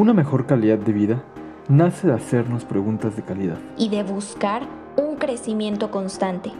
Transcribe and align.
Una 0.00 0.14
mejor 0.14 0.46
calidad 0.46 0.78
de 0.78 0.94
vida 0.94 1.22
nace 1.68 2.06
de 2.06 2.14
hacernos 2.14 2.64
preguntas 2.64 3.16
de 3.16 3.22
calidad. 3.22 3.58
y 3.76 3.90
de 3.90 4.02
buscar 4.02 4.62
un 4.96 5.16
crecimiento 5.16 5.90
constante. 5.90 6.52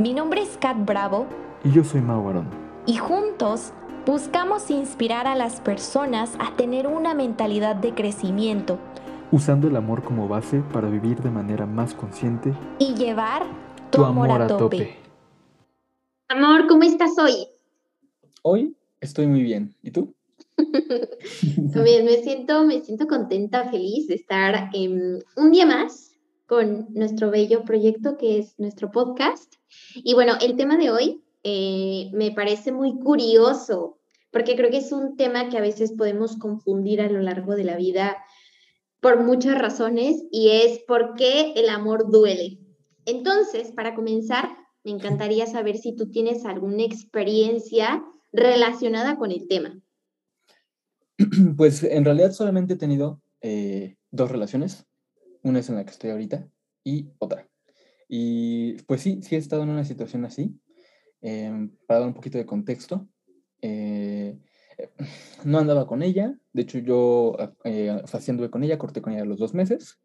Mi 0.00 0.12
nombre 0.12 0.42
es 0.42 0.58
Kat 0.58 0.84
Bravo 0.84 1.28
Y 1.62 1.70
yo 1.70 1.84
soy 1.84 2.00
Mau 2.00 2.28
Arón. 2.28 2.48
y 2.86 2.96
juntos 2.96 3.72
buscamos 4.04 4.68
inspirar 4.72 5.28
a 5.28 5.36
las 5.36 5.60
personas 5.60 6.32
a 6.40 6.56
tener 6.56 6.88
una 6.88 7.14
mentalidad 7.14 7.76
de 7.76 7.94
crecimiento 7.94 8.80
usando 9.30 9.68
el 9.68 9.76
amor 9.76 10.02
como 10.02 10.26
base 10.26 10.60
para 10.72 10.88
vivir 10.88 11.20
de 11.22 11.30
manera 11.30 11.66
más 11.66 11.94
consciente 11.94 12.52
y 12.80 12.94
llevar 12.94 13.44
tu, 13.90 14.04
amor, 14.04 14.28
a 14.42 14.48
tope. 14.48 14.96
Amor, 16.26 16.66
¿cómo 16.66 16.82
estás 16.82 17.16
hoy? 17.16 17.46
Hoy 18.42 18.76
estoy 19.00 19.28
muy 19.28 19.44
bien. 19.44 19.72
¿Y 19.84 19.92
tú? 19.92 20.17
También 21.72 22.04
me 22.04 22.22
siento, 22.22 22.64
me 22.64 22.80
siento 22.80 23.06
contenta, 23.06 23.70
feliz 23.70 24.08
de 24.08 24.14
estar 24.14 24.70
un 24.74 25.50
día 25.50 25.66
más 25.66 26.16
con 26.46 26.88
nuestro 26.94 27.30
bello 27.30 27.64
proyecto 27.64 28.16
que 28.16 28.38
es 28.38 28.58
nuestro 28.58 28.90
podcast. 28.90 29.54
Y 29.94 30.14
bueno, 30.14 30.34
el 30.40 30.56
tema 30.56 30.76
de 30.76 30.90
hoy 30.90 31.22
eh, 31.44 32.10
me 32.12 32.32
parece 32.32 32.72
muy 32.72 32.98
curioso 32.98 33.98
porque 34.30 34.56
creo 34.56 34.70
que 34.70 34.78
es 34.78 34.92
un 34.92 35.16
tema 35.16 35.48
que 35.48 35.58
a 35.58 35.62
veces 35.62 35.92
podemos 35.92 36.36
confundir 36.36 37.00
a 37.00 37.10
lo 37.10 37.20
largo 37.20 37.54
de 37.54 37.64
la 37.64 37.76
vida 37.76 38.16
por 39.00 39.22
muchas 39.22 39.58
razones 39.58 40.24
y 40.30 40.50
es 40.50 40.80
por 40.80 41.14
qué 41.14 41.52
el 41.54 41.68
amor 41.68 42.10
duele. 42.10 42.58
Entonces, 43.06 43.72
para 43.72 43.94
comenzar, 43.94 44.48
me 44.84 44.90
encantaría 44.90 45.46
saber 45.46 45.76
si 45.76 45.94
tú 45.94 46.10
tienes 46.10 46.44
alguna 46.44 46.82
experiencia 46.82 48.04
relacionada 48.32 49.16
con 49.16 49.30
el 49.30 49.46
tema. 49.48 49.80
Pues 51.56 51.82
en 51.82 52.04
realidad 52.04 52.32
solamente 52.32 52.74
he 52.74 52.76
tenido 52.76 53.20
eh, 53.40 53.96
dos 54.10 54.30
relaciones. 54.30 54.86
Una 55.42 55.60
es 55.60 55.68
en 55.68 55.76
la 55.76 55.84
que 55.84 55.90
estoy 55.90 56.10
ahorita 56.10 56.48
y 56.84 57.10
otra. 57.18 57.48
Y 58.08 58.74
pues 58.82 59.02
sí, 59.02 59.20
sí 59.22 59.34
he 59.34 59.38
estado 59.38 59.62
en 59.62 59.70
una 59.70 59.84
situación 59.84 60.24
así. 60.24 60.58
Em, 61.20 61.70
para 61.86 62.00
dar 62.00 62.08
un 62.08 62.14
poquito 62.14 62.38
de 62.38 62.46
contexto, 62.46 63.08
eh, 63.60 64.38
no 65.44 65.58
andaba 65.58 65.86
con 65.86 66.02
ella. 66.02 66.38
De 66.52 66.62
hecho, 66.62 66.78
yo 66.78 67.36
eh, 67.64 68.02
anduve 68.28 68.50
con 68.50 68.64
ella, 68.64 68.78
corté 68.78 69.02
con 69.02 69.12
ella 69.12 69.24
los 69.24 69.38
dos 69.38 69.54
meses. 69.54 70.00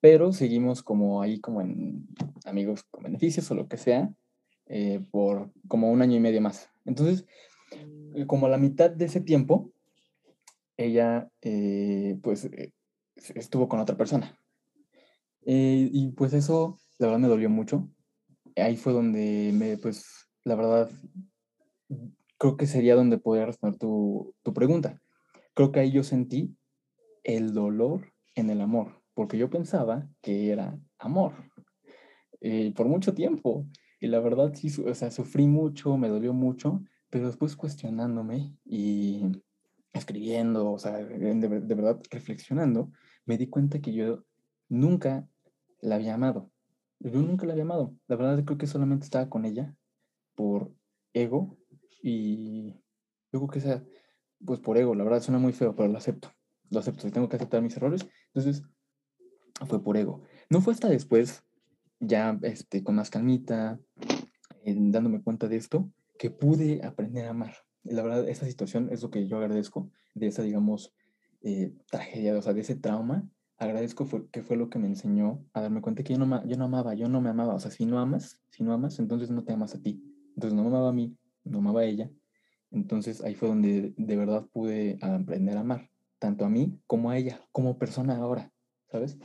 Pero 0.00 0.32
seguimos 0.32 0.82
como 0.82 1.22
ahí, 1.22 1.40
como 1.40 1.60
en 1.60 2.08
amigos 2.44 2.84
con 2.90 3.04
beneficios 3.04 3.50
o 3.50 3.54
lo 3.54 3.68
que 3.68 3.76
sea, 3.76 4.10
eh, 4.66 5.00
por 5.10 5.52
como 5.68 5.90
un 5.90 6.00
año 6.00 6.16
y 6.16 6.20
medio 6.20 6.40
más. 6.40 6.70
Entonces, 6.86 7.26
eh, 8.14 8.26
como 8.26 8.48
la 8.48 8.56
mitad 8.56 8.90
de 8.90 9.04
ese 9.04 9.20
tiempo, 9.20 9.72
ella 10.84 11.30
eh, 11.42 12.18
pues 12.22 12.46
eh, 12.46 12.72
estuvo 13.34 13.68
con 13.68 13.80
otra 13.80 13.96
persona. 13.96 14.38
Eh, 15.46 15.88
y 15.92 16.12
pues 16.12 16.32
eso, 16.32 16.78
la 16.98 17.08
verdad, 17.08 17.20
me 17.20 17.28
dolió 17.28 17.50
mucho. 17.50 17.88
Ahí 18.56 18.76
fue 18.76 18.92
donde 18.92 19.52
me, 19.54 19.76
pues, 19.78 20.28
la 20.44 20.54
verdad, 20.54 20.90
creo 22.38 22.56
que 22.56 22.66
sería 22.66 22.94
donde 22.94 23.18
podría 23.18 23.46
responder 23.46 23.78
tu, 23.78 24.34
tu 24.42 24.52
pregunta. 24.52 25.00
Creo 25.54 25.72
que 25.72 25.80
ahí 25.80 25.92
yo 25.92 26.02
sentí 26.02 26.56
el 27.24 27.52
dolor 27.52 28.12
en 28.34 28.50
el 28.50 28.60
amor, 28.60 29.02
porque 29.14 29.38
yo 29.38 29.50
pensaba 29.50 30.08
que 30.22 30.50
era 30.50 30.78
amor 30.98 31.32
por 32.74 32.86
mucho 32.88 33.14
tiempo. 33.14 33.66
Y 34.00 34.06
la 34.06 34.18
verdad, 34.20 34.54
sí, 34.54 34.72
o 34.82 34.94
sea, 34.94 35.10
sufrí 35.10 35.46
mucho, 35.46 35.98
me 35.98 36.08
dolió 36.08 36.32
mucho, 36.32 36.82
pero 37.10 37.26
después 37.26 37.54
cuestionándome 37.54 38.56
y 38.64 39.26
escribiendo, 39.92 40.70
o 40.72 40.78
sea, 40.78 40.92
de, 40.92 41.48
verdad 41.48 42.00
reflexionando, 42.10 42.92
me 43.26 43.36
di 43.36 43.48
cuenta 43.48 43.80
que 43.80 43.92
yo 43.92 44.24
nunca 44.68 45.28
la 45.80 45.96
había 45.96 46.14
amado. 46.14 46.50
Yo 47.00 47.20
nunca 47.20 47.46
la 47.46 47.52
había 47.52 47.64
amado. 47.64 47.94
La 48.06 48.16
verdad, 48.16 48.44
creo 48.44 48.58
que 48.58 48.66
solamente 48.66 49.04
estaba 49.04 49.28
con 49.28 49.44
ella 49.44 49.74
por 50.34 50.72
ego 51.12 51.58
y 52.02 52.74
yo 53.32 53.46
que 53.48 53.60
sea, 53.60 53.84
pues 54.44 54.60
por 54.60 54.76
ego, 54.78 54.94
la 54.94 55.04
verdad 55.04 55.22
suena 55.22 55.38
muy 55.38 55.52
feo, 55.52 55.74
pero 55.74 55.88
lo 55.88 55.98
acepto. 55.98 56.30
Lo 56.70 56.80
acepto, 56.80 57.10
tengo 57.10 57.28
que 57.28 57.36
aceptar 57.36 57.62
mis 57.62 57.76
errores. 57.76 58.06
Entonces, 58.32 58.62
fue 59.66 59.82
por 59.82 59.96
ego. 59.96 60.22
No 60.48 60.60
fue 60.60 60.72
hasta 60.72 60.88
después, 60.88 61.42
ya 61.98 62.38
este, 62.42 62.82
con 62.84 62.96
más 62.96 63.10
calmita, 63.10 63.80
en 64.64 64.92
dándome 64.92 65.22
cuenta 65.22 65.48
de 65.48 65.56
esto, 65.56 65.90
que 66.18 66.30
pude 66.30 66.84
aprender 66.84 67.26
a 67.26 67.30
amar. 67.30 67.54
La 67.84 68.02
verdad, 68.02 68.28
esa 68.28 68.46
situación 68.46 68.88
es 68.90 69.02
lo 69.02 69.10
que 69.10 69.26
yo 69.26 69.38
agradezco 69.38 69.90
de 70.14 70.26
esa, 70.26 70.42
digamos, 70.42 70.92
eh, 71.42 71.72
tragedia, 71.90 72.36
o 72.36 72.42
sea, 72.42 72.52
de 72.52 72.60
ese 72.60 72.76
trauma. 72.76 73.28
Agradezco 73.56 74.06
que 74.30 74.42
fue 74.42 74.56
lo 74.56 74.70
que 74.70 74.78
me 74.78 74.86
enseñó 74.86 75.44
a 75.52 75.60
darme 75.60 75.82
cuenta 75.82 76.02
que 76.02 76.14
yo 76.14 76.18
no, 76.18 76.46
yo 76.46 76.56
no 76.56 76.64
amaba, 76.64 76.94
yo 76.94 77.08
no 77.08 77.20
me 77.20 77.30
amaba. 77.30 77.54
O 77.54 77.60
sea, 77.60 77.70
si 77.70 77.86
no 77.86 77.98
amas, 77.98 78.40
si 78.50 78.62
no 78.62 78.72
amas, 78.72 78.98
entonces 78.98 79.30
no 79.30 79.44
te 79.44 79.52
amas 79.52 79.74
a 79.74 79.82
ti. 79.82 80.02
Entonces 80.34 80.54
no 80.56 80.62
me 80.62 80.68
amaba 80.68 80.90
a 80.90 80.92
mí, 80.92 81.16
no 81.44 81.58
amaba 81.58 81.80
a 81.80 81.84
ella. 81.84 82.10
Entonces 82.70 83.22
ahí 83.22 83.34
fue 83.34 83.48
donde 83.48 83.92
de 83.96 84.16
verdad 84.16 84.46
pude 84.52 84.98
aprender 85.02 85.56
a 85.56 85.60
amar, 85.60 85.90
tanto 86.18 86.44
a 86.44 86.48
mí 86.48 86.80
como 86.86 87.10
a 87.10 87.18
ella, 87.18 87.40
como 87.52 87.78
persona 87.78 88.16
ahora, 88.16 88.52
¿sabes? 88.90 89.18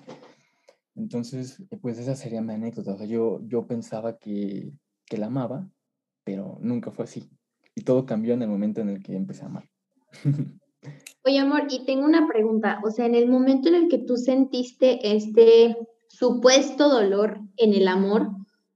Entonces, 0.96 1.62
eh, 1.70 1.78
pues 1.78 2.00
esa 2.00 2.16
sería 2.16 2.42
mi 2.42 2.54
anécdota. 2.54 2.94
O 2.94 2.98
sea, 2.98 3.06
yo, 3.06 3.42
yo 3.48 3.68
pensaba 3.68 4.18
que, 4.18 4.74
que 5.06 5.18
la 5.18 5.28
amaba, 5.28 5.70
pero 6.24 6.58
nunca 6.62 6.92
fue 6.92 7.06
así. 7.06 7.30
Y 7.76 7.84
todo 7.84 8.06
cambió 8.06 8.34
en 8.34 8.42
el 8.42 8.50
momento 8.50 8.82
en 8.82 8.90
el 8.90 9.04
que 9.04 9.16
empecé 9.16 9.44
a 9.44 9.48
amar. 9.48 9.70
Oye, 11.26 11.40
amor, 11.40 11.64
y 11.70 11.86
tengo 11.86 12.06
una 12.06 12.28
pregunta. 12.28 12.80
O 12.84 12.92
sea, 12.92 13.06
en 13.06 13.16
el 13.16 13.28
momento 13.28 13.70
en 13.70 13.76
el 13.76 13.88
que 13.90 13.98
tú 13.98 14.18
sentiste 14.18 15.16
este 15.16 15.76
supuesto 16.08 16.90
dolor 16.90 17.40
en 17.58 17.74
el 17.74 17.88
amor, 17.88 18.30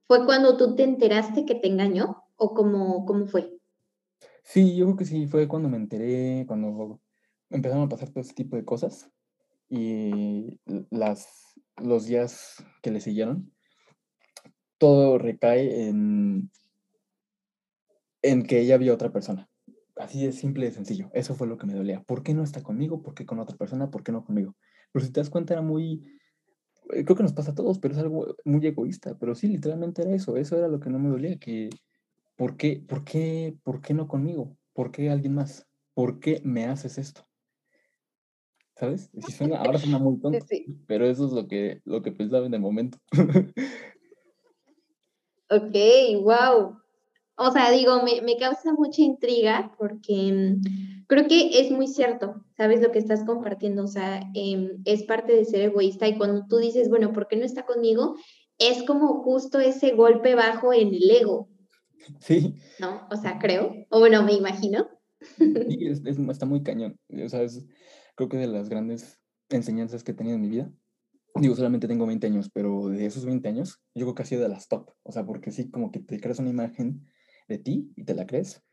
¿fue 0.08 0.26
cuando 0.26 0.58
tú 0.58 0.76
te 0.76 0.84
enteraste 0.84 1.46
que 1.46 1.56
te 1.56 1.68
engañó? 1.68 2.24
¿O 2.36 2.54
cómo, 2.54 3.06
cómo 3.06 3.28
fue? 3.28 3.54
Sí, 4.44 4.76
yo 4.76 4.86
creo 4.86 4.98
que 4.98 5.06
sí, 5.06 5.28
fue 5.28 5.48
cuando 5.48 5.70
me 5.70 5.78
enteré, 5.78 6.46
cuando 6.48 7.00
empezaron 7.50 7.84
a 7.84 7.90
pasar 7.90 8.10
todo 8.10 8.22
ese 8.22 8.34
tipo 8.34 8.56
de 8.56 8.66
cosas 8.66 9.12
y 9.70 10.60
las, 10.90 11.54
los 11.78 12.08
días 12.08 12.56
que 12.82 12.92
le 12.92 13.02
siguieron, 13.02 13.52
todo 14.80 15.18
recae 15.18 15.88
en, 15.88 16.50
en 18.22 18.44
que 18.44 18.60
ella 18.60 18.78
vio 18.78 18.92
a 18.92 18.96
otra 18.96 19.12
persona. 19.12 19.50
Así 19.96 20.26
de 20.26 20.32
simple 20.32 20.68
y 20.68 20.72
sencillo. 20.72 21.10
Eso 21.14 21.36
fue 21.36 21.48
lo 21.48 21.58
que 21.58 21.68
me 21.68 21.74
dolía. 21.74 22.02
¿Por 22.04 22.24
qué 22.24 22.34
no 22.34 22.44
está 22.44 22.64
conmigo? 22.64 23.02
¿Por 23.02 23.14
qué 23.14 23.26
con 23.26 23.40
otra 23.40 23.58
persona? 23.58 23.92
¿Por 23.92 24.04
qué 24.04 24.12
no 24.12 24.24
conmigo? 24.24 24.56
Pero 24.92 25.06
si 25.06 25.12
te 25.12 25.20
das 25.20 25.30
cuenta 25.30 25.54
era 25.54 25.62
muy... 25.62 26.04
eh, 26.94 27.04
Creo 27.04 27.18
que 27.18 27.24
nos 27.24 27.34
pasa 27.34 27.52
a 27.52 27.56
todos, 27.56 27.80
pero 27.80 27.94
es 27.94 28.00
algo 28.00 28.36
muy 28.46 28.66
egoísta. 28.66 29.18
Pero 29.20 29.36
sí, 29.36 29.48
literalmente 29.48 30.02
era 30.02 30.16
eso. 30.16 30.38
Eso 30.38 30.58
era 30.58 30.68
lo 30.68 30.80
que 30.80 30.90
no 30.90 31.00
me 31.00 31.10
dolía, 31.10 31.38
que 31.38 31.70
¿por 32.38 32.56
qué, 32.56 32.82
por 32.88 33.04
qué, 33.04 33.58
por 33.64 33.82
qué 33.82 33.94
no 33.94 34.08
conmigo? 34.08 34.56
¿Por 34.74 34.92
qué 34.92 35.10
alguien 35.10 35.36
más? 35.36 35.68
¿Por 35.94 36.22
qué 36.22 36.42
me 36.46 36.66
haces 36.66 36.98
esto? 36.98 37.26
¿Sabes? 38.78 39.10
Si 39.20 39.34
suena, 39.34 39.58
ahora 39.58 39.78
suena 39.78 40.00
muy 40.00 40.18
tonto, 40.22 40.46
pero 40.88 41.06
eso 41.06 41.26
es 41.26 41.34
lo 41.34 41.50
que, 41.50 41.82
lo 41.84 42.02
que 42.02 42.14
pensaba 42.14 42.46
en 42.46 42.54
el 42.54 42.62
momento. 42.62 42.98
Ok, 45.52 45.74
wow. 46.22 46.80
O 47.42 47.52
sea, 47.52 47.72
digo, 47.72 48.04
me, 48.04 48.22
me 48.22 48.36
causa 48.38 48.74
mucha 48.74 49.02
intriga 49.02 49.72
porque 49.78 50.60
mm, 50.62 51.06
creo 51.08 51.26
que 51.28 51.60
es 51.62 51.72
muy 51.72 51.88
cierto, 51.88 52.44
¿sabes 52.58 52.82
lo 52.82 52.92
que 52.92 53.00
estás 53.00 53.24
compartiendo? 53.24 53.84
O 53.86 53.88
sea, 53.88 54.22
em, 54.36 54.82
es 54.84 55.04
parte 55.04 55.34
de 55.34 55.46
ser 55.46 55.62
egoísta 55.62 56.08
y 56.08 56.18
cuando 56.18 56.46
tú 56.48 56.58
dices, 56.58 56.90
bueno, 56.90 57.14
¿por 57.14 57.28
qué 57.30 57.38
no 57.38 57.46
está 57.46 57.66
conmigo? 57.66 58.16
Es 58.58 58.84
como 58.84 59.24
justo 59.24 59.60
ese 59.60 59.92
golpe 59.92 60.36
bajo 60.36 60.74
en 60.74 60.94
el 60.94 61.10
ego, 61.10 61.48
Sí, 62.20 62.56
¿no? 62.80 63.08
O 63.12 63.16
sea, 63.16 63.40
creo, 63.40 63.74
o 63.90 64.00
bueno, 64.00 64.24
me 64.24 64.34
imagino. 64.34 64.88
sí, 65.70 65.78
es- 65.88 66.02
es- 66.06 66.20
está 66.20 66.46
muy 66.46 66.62
cañón. 66.64 66.98
O 67.24 67.30
sea, 67.30 67.42
es, 67.44 67.66
creo 68.16 68.28
que 68.30 68.38
de 68.38 68.48
las 68.48 68.68
grandes 68.70 69.20
enseñanzas 69.50 70.04
que 70.04 70.12
he 70.12 70.16
tenido 70.16 70.36
en 70.36 70.42
mi 70.42 70.50
vida. 70.50 70.72
Digo, 71.36 71.56
solamente 71.56 71.88
tengo 71.88 72.06
20 72.06 72.28
años, 72.28 72.50
pero 72.54 72.88
de 72.88 73.06
esos 73.06 73.24
20 73.26 73.48
años, 73.48 73.80
yo 73.96 74.06
creo 74.06 74.16
que 74.16 74.24
ha 74.24 74.26
sido 74.26 74.42
de 74.42 74.50
las 74.50 74.68
top. 74.68 74.90
O 75.04 75.12
sea, 75.12 75.26
porque 75.26 75.52
sí, 75.52 75.70
como 75.70 75.92
que 75.92 76.00
te 76.00 76.20
creas 76.20 76.40
una 76.40 76.50
imagen 76.50 77.08
de 77.50 77.58
ti 77.60 77.92
y 77.98 78.04
te 78.06 78.14
la 78.16 78.26
crees, 78.26 78.64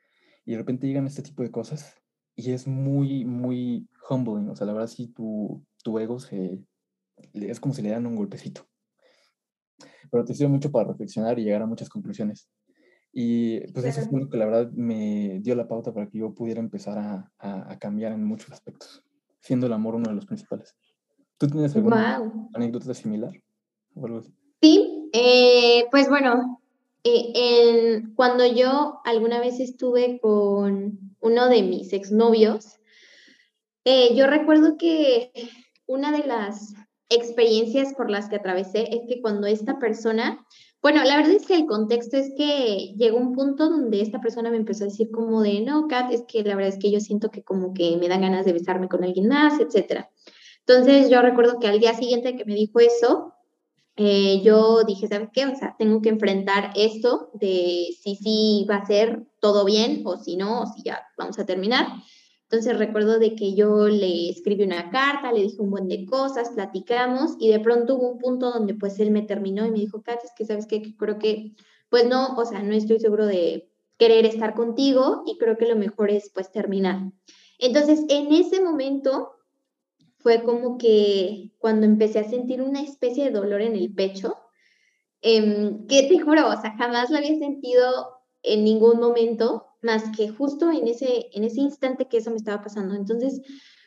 y 0.45 0.53
de 0.53 0.59
repente 0.59 0.87
llegan 0.87 1.07
este 1.07 1.23
tipo 1.23 1.43
de 1.43 1.51
cosas, 1.51 1.97
y 2.37 2.53
es 2.53 2.67
muy, 2.69 3.25
muy 3.25 3.89
humbling. 4.09 4.49
O 4.51 4.55
sea, 4.57 4.67
la 4.67 4.75
verdad, 4.75 4.89
sí, 4.89 5.09
tu, 5.09 5.65
tu 5.83 5.99
ego 5.99 6.21
se, 6.21 6.61
es 7.33 7.59
como 7.61 7.75
si 7.75 7.83
le 7.83 7.91
dan 7.91 8.07
un 8.07 8.15
golpecito. 8.15 8.63
Pero 10.11 10.25
te 10.25 10.35
sirve 10.35 10.51
mucho 10.51 10.71
para 10.71 10.89
reflexionar 10.89 11.39
y 11.39 11.45
llegar 11.45 11.63
a 11.63 11.67
muchas 11.67 11.89
conclusiones. 11.89 12.49
Y 13.13 13.61
pues 13.73 13.87
eso 13.87 14.03
fue 14.11 14.21
lo 14.21 14.29
que 14.29 14.37
la 14.37 14.45
verdad 14.47 14.71
me 14.73 15.41
dio 15.41 15.55
la 15.55 15.67
pauta 15.67 15.93
para 15.93 16.07
que 16.09 16.19
yo 16.19 16.35
pudiera 16.35 16.61
empezar 16.61 16.99
a, 16.99 17.33
a- 17.39 17.73
a 17.73 17.79
cambiar 17.79 18.13
en 18.13 18.23
muchos 18.25 18.53
aspectos, 18.53 19.03
siendo 19.41 19.67
el 19.67 19.73
amor 19.73 19.95
uno 19.95 20.09
de 20.11 20.15
los 20.15 20.27
principales. 20.27 20.77
¿Tú 21.39 21.47
tienes 21.49 21.75
alguna 21.75 22.19
Wow. 22.21 22.51
anécdota 22.55 22.93
similar? 22.95 23.33
O 23.95 24.05
algo 24.07 24.19
así? 24.19 24.35
Sí, 24.63 25.09
eh, 25.13 25.87
pues 25.91 26.09
bueno, 26.09 26.61
eh, 27.09 27.33
en- 27.35 28.15
cuando 28.15 28.45
yo 28.47 29.01
alguna 29.05 29.39
vez 29.41 29.61
estuve 29.61 30.19
con 30.21 30.99
uno 31.21 31.49
de 31.49 31.63
mis 31.63 31.93
exnovios, 31.93 32.79
Eh, 33.85 34.15
yo 34.17 34.27
recuerdo 34.27 34.77
que 34.77 35.31
una 35.87 36.11
de 36.11 36.27
las 36.27 36.75
experiencias 37.09 37.95
por 37.95 38.11
las 38.11 38.29
que 38.29 38.37
atravesé 38.37 38.89
es 38.95 39.03
que 39.09 39.21
cuando 39.23 39.47
esta 39.47 39.79
persona, 39.79 40.45
bueno, 40.83 41.05
la 41.05 41.17
verdad 41.17 41.33
es 41.35 41.47
que 41.47 41.55
el 41.55 41.67
contexto 41.67 42.17
es 42.17 42.33
que 42.37 42.95
llegó 42.97 43.17
un 43.19 43.33
punto 43.33 43.69
donde 43.71 44.01
esta 44.01 44.21
persona 44.21 44.51
me 44.51 44.57
empezó 44.57 44.85
a 44.85 44.89
decir 44.89 45.11
como 45.13 45.41
de, 45.43 45.61
no, 45.61 45.87
Kat, 45.87 46.11
es 46.13 46.25
que 46.27 46.43
la 46.43 46.57
verdad 46.57 46.75
es 46.75 46.81
que 46.81 46.91
yo 46.91 46.99
siento 46.99 47.31
que 47.31 47.45
como 47.45 47.75
que 47.75 47.97
me 47.97 48.09
dan 48.09 48.23
ganas 48.23 48.45
de 48.45 48.53
besarme 48.55 48.89
con 48.89 49.05
alguien 49.05 49.29
más, 49.29 49.61
etcétera. 49.61 50.11
Entonces 50.67 51.09
yo 51.09 51.23
recuerdo 51.23 51.61
que 51.61 51.69
al 51.69 51.79
día 51.79 51.95
siguiente 51.95 52.37
que 52.37 52.45
me 52.45 52.55
dijo 52.55 52.81
eso, 52.81 53.35
eh, 53.97 54.43
yo 54.43 54.85
dije, 54.85 55.09
¿sabes 55.09 55.31
qué? 55.33 55.47
O 55.47 55.57
sea, 55.57 55.75
tengo 55.79 56.03
que 56.03 56.11
enfrentar 56.11 56.73
esto 56.77 57.31
de 57.35 57.87
si 57.99 58.17
sí 58.17 58.67
va 58.69 58.77
a 58.77 58.87
ser 58.87 59.27
todo 59.41 59.65
bien 59.65 60.03
o 60.05 60.19
si 60.19 60.37
no, 60.37 60.63
o 60.63 60.67
si 60.67 60.83
ya 60.83 61.03
vamos 61.17 61.39
a 61.39 61.47
terminar. 61.47 61.87
Entonces 62.49 62.79
recuerdo 62.79 63.19
de 63.19 63.35
que 63.35 63.55
yo 63.55 63.89
le 63.89 64.29
escribí 64.29 64.63
una 64.63 64.91
carta, 64.91 65.33
le 65.33 65.43
dije 65.43 65.57
un 65.61 65.71
buen 65.71 65.89
de 65.89 66.05
cosas, 66.05 66.51
platicamos 66.51 67.37
y 67.41 67.49
de 67.49 67.59
pronto 67.59 67.97
hubo 67.97 68.11
un 68.13 68.19
punto 68.19 68.53
donde 68.53 68.75
pues 68.75 69.01
él 69.01 69.11
me 69.11 69.23
terminó 69.23 69.67
y 69.67 69.71
me 69.71 69.81
dijo, 69.81 70.03
Kat, 70.03 70.21
es 70.23 70.31
que 70.37 70.45
sabes 70.45 70.67
qué, 70.67 70.95
creo 70.97 71.19
que 71.19 71.55
pues 71.89 72.07
no, 72.07 72.37
o 72.37 72.45
sea, 72.45 72.63
no 72.63 72.73
estoy 72.75 73.01
seguro 73.01 73.27
de 73.27 73.71
querer 73.99 74.27
estar 74.27 74.55
contigo 74.55 75.23
y 75.27 75.39
creo 75.39 75.57
que 75.57 75.67
lo 75.67 75.75
mejor 75.75 76.11
es 76.11 76.31
pues 76.33 76.53
terminar. 76.53 77.11
Entonces 77.59 78.05
en 78.09 78.33
ese 78.33 78.61
momento 78.61 79.36
fue 80.27 80.43
como 80.43 80.77
que 80.77 81.53
cuando 81.61 81.87
empecé 81.87 82.19
a 82.19 82.29
sentir 82.29 82.61
una 82.61 82.81
especie 82.81 83.27
de 83.27 83.31
dolor 83.31 83.63
en 83.63 83.77
el 83.77 83.95
pecho, 83.95 84.35
eh, 85.23 85.77
que 85.89 86.03
te 86.09 86.19
juro, 86.19 86.49
o 86.49 86.61
sea, 86.61 86.77
jamás 86.77 87.11
lo 87.11 87.19
había 87.19 87.39
sentido 87.39 87.85
en 88.43 88.65
ningún 88.65 88.99
momento 88.99 89.67
más 89.83 90.03
que 90.17 90.29
justo 90.29 90.73
en 90.73 90.89
ese, 90.89 91.27
en 91.33 91.45
ese 91.45 91.61
instante 91.61 92.09
que 92.09 92.17
eso 92.17 92.31
me 92.31 92.39
estaba 92.39 92.61
pasando. 92.61 92.97
Entonces, 92.97 93.41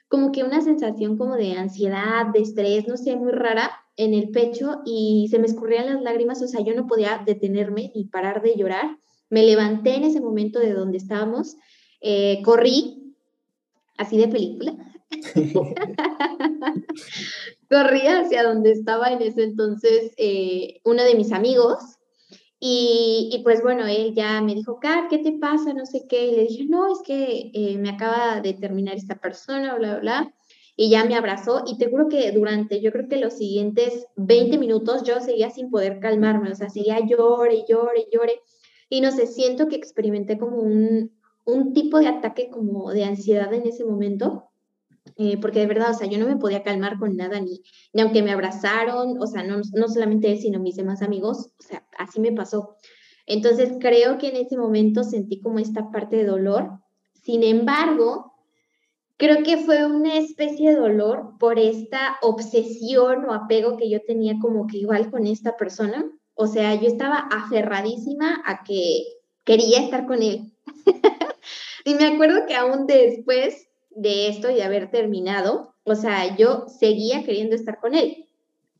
como 0.07 0.31
que 0.31 0.45
una 0.45 0.61
sensación 0.61 1.17
como 1.17 1.35
de 1.35 1.57
ansiedad, 1.57 2.27
de 2.27 2.39
estrés, 2.39 2.87
no 2.87 2.95
sé, 2.95 3.17
muy 3.17 3.33
rara 3.33 3.71
en 3.97 4.13
el 4.13 4.29
pecho 4.29 4.79
y 4.85 5.27
se 5.29 5.39
me 5.39 5.45
escurrían 5.45 5.87
las 5.87 6.01
lágrimas, 6.01 6.41
o 6.41 6.47
sea, 6.47 6.61
yo 6.61 6.73
no 6.73 6.87
podía 6.87 7.21
detenerme 7.25 7.91
ni 7.93 8.05
parar 8.05 8.41
de 8.41 8.55
llorar. 8.55 8.97
Me 9.29 9.43
levanté 9.43 9.95
en 9.95 10.05
ese 10.05 10.21
momento 10.21 10.59
de 10.59 10.71
donde 10.71 10.99
estábamos, 10.99 11.57
eh, 11.99 12.41
corrí, 12.45 13.13
así 13.97 14.17
de 14.17 14.29
película. 14.29 14.73
corrí 17.69 18.01
hacia 18.07 18.43
donde 18.43 18.71
estaba 18.71 19.07
en 19.07 19.21
ese 19.21 19.43
entonces 19.43 20.13
eh, 20.17 20.81
uno 20.83 21.03
de 21.03 21.15
mis 21.15 21.31
amigos 21.31 21.99
y, 22.61 23.39
pues 23.43 23.61
bueno, 23.63 23.87
él 23.87 24.13
ya 24.13 24.41
me 24.41 24.53
dijo, 24.53 24.79
Kat, 24.79 25.09
¿qué 25.09 25.19
te 25.19 25.31
pasa? 25.31 25.73
No 25.73 25.85
sé 25.85 26.05
qué. 26.09 26.31
Le 26.33 26.41
dije, 26.43 26.65
no, 26.67 26.91
es 26.91 26.99
que 27.05 27.51
eh, 27.53 27.77
me 27.77 27.89
acaba 27.89 28.41
de 28.41 28.53
terminar 28.53 28.95
esta 28.95 29.15
persona, 29.15 29.75
bla, 29.75 29.91
bla, 29.91 29.99
bla. 29.99 30.33
Y 30.75 30.89
ya 30.89 31.05
me 31.05 31.15
abrazó 31.15 31.63
y 31.65 31.77
te 31.77 31.89
juro 31.89 32.07
que 32.09 32.31
durante, 32.31 32.81
yo 32.81 32.91
creo 32.91 33.07
que 33.07 33.17
los 33.17 33.33
siguientes 33.33 34.07
20 34.15 34.57
minutos 34.57 35.03
yo 35.03 35.19
seguía 35.21 35.49
sin 35.49 35.69
poder 35.69 35.99
calmarme, 35.99 36.51
o 36.51 36.55
sea, 36.55 36.69
seguía 36.69 36.99
llore, 37.05 37.65
llore, 37.67 38.07
llore. 38.11 38.41
Y 38.89 39.01
no 39.01 39.11
sé, 39.11 39.27
siento 39.27 39.67
que 39.67 39.75
experimenté 39.75 40.37
como 40.37 40.57
un, 40.57 41.11
un 41.45 41.73
tipo 41.73 41.99
de 41.99 42.07
ataque 42.07 42.49
como 42.49 42.91
de 42.91 43.03
ansiedad 43.05 43.53
en 43.53 43.67
ese 43.67 43.85
momento 43.85 44.48
eh, 45.21 45.37
porque 45.37 45.59
de 45.59 45.65
verdad, 45.65 45.91
o 45.91 45.93
sea, 45.93 46.07
yo 46.07 46.17
no 46.17 46.25
me 46.25 46.37
podía 46.37 46.63
calmar 46.63 46.97
con 46.97 47.17
nada, 47.17 47.41
ni, 47.41 47.61
ni 47.91 48.01
aunque 48.01 48.23
me 48.23 48.31
abrazaron, 48.31 49.21
o 49.21 49.27
sea, 49.27 49.43
no, 49.43 49.57
no 49.73 49.89
solamente 49.89 50.31
él, 50.31 50.39
sino 50.39 50.61
mis 50.61 50.77
demás 50.77 51.01
amigos, 51.01 51.49
o 51.59 51.61
sea, 51.61 51.85
así 51.97 52.21
me 52.21 52.31
pasó. 52.31 52.77
Entonces, 53.25 53.73
creo 53.81 54.17
que 54.17 54.29
en 54.29 54.37
ese 54.37 54.55
momento 54.55 55.03
sentí 55.03 55.41
como 55.41 55.59
esta 55.59 55.91
parte 55.91 56.15
de 56.15 56.23
dolor. 56.23 56.79
Sin 57.21 57.43
embargo, 57.43 58.31
creo 59.17 59.43
que 59.43 59.57
fue 59.57 59.85
una 59.85 60.15
especie 60.15 60.69
de 60.69 60.77
dolor 60.77 61.33
por 61.37 61.59
esta 61.59 62.17
obsesión 62.21 63.25
o 63.25 63.33
apego 63.33 63.75
que 63.75 63.89
yo 63.89 63.99
tenía 64.07 64.35
como 64.39 64.67
que 64.67 64.77
igual 64.77 65.11
con 65.11 65.27
esta 65.27 65.57
persona. 65.57 66.09
O 66.33 66.47
sea, 66.47 66.75
yo 66.75 66.87
estaba 66.87 67.27
aferradísima 67.29 68.41
a 68.45 68.63
que 68.63 69.03
quería 69.43 69.81
estar 69.81 70.07
con 70.07 70.23
él. 70.23 70.53
y 71.83 71.95
me 71.95 72.07
acuerdo 72.07 72.45
que 72.47 72.55
aún 72.55 72.87
después 72.87 73.68
de 73.99 74.29
esto 74.29 74.49
y 74.49 74.55
de 74.55 74.63
haber 74.63 74.89
terminado, 74.89 75.75
o 75.83 75.95
sea, 75.95 76.37
yo 76.37 76.65
seguía 76.67 77.23
queriendo 77.23 77.55
estar 77.55 77.79
con 77.79 77.95
él, 77.95 78.27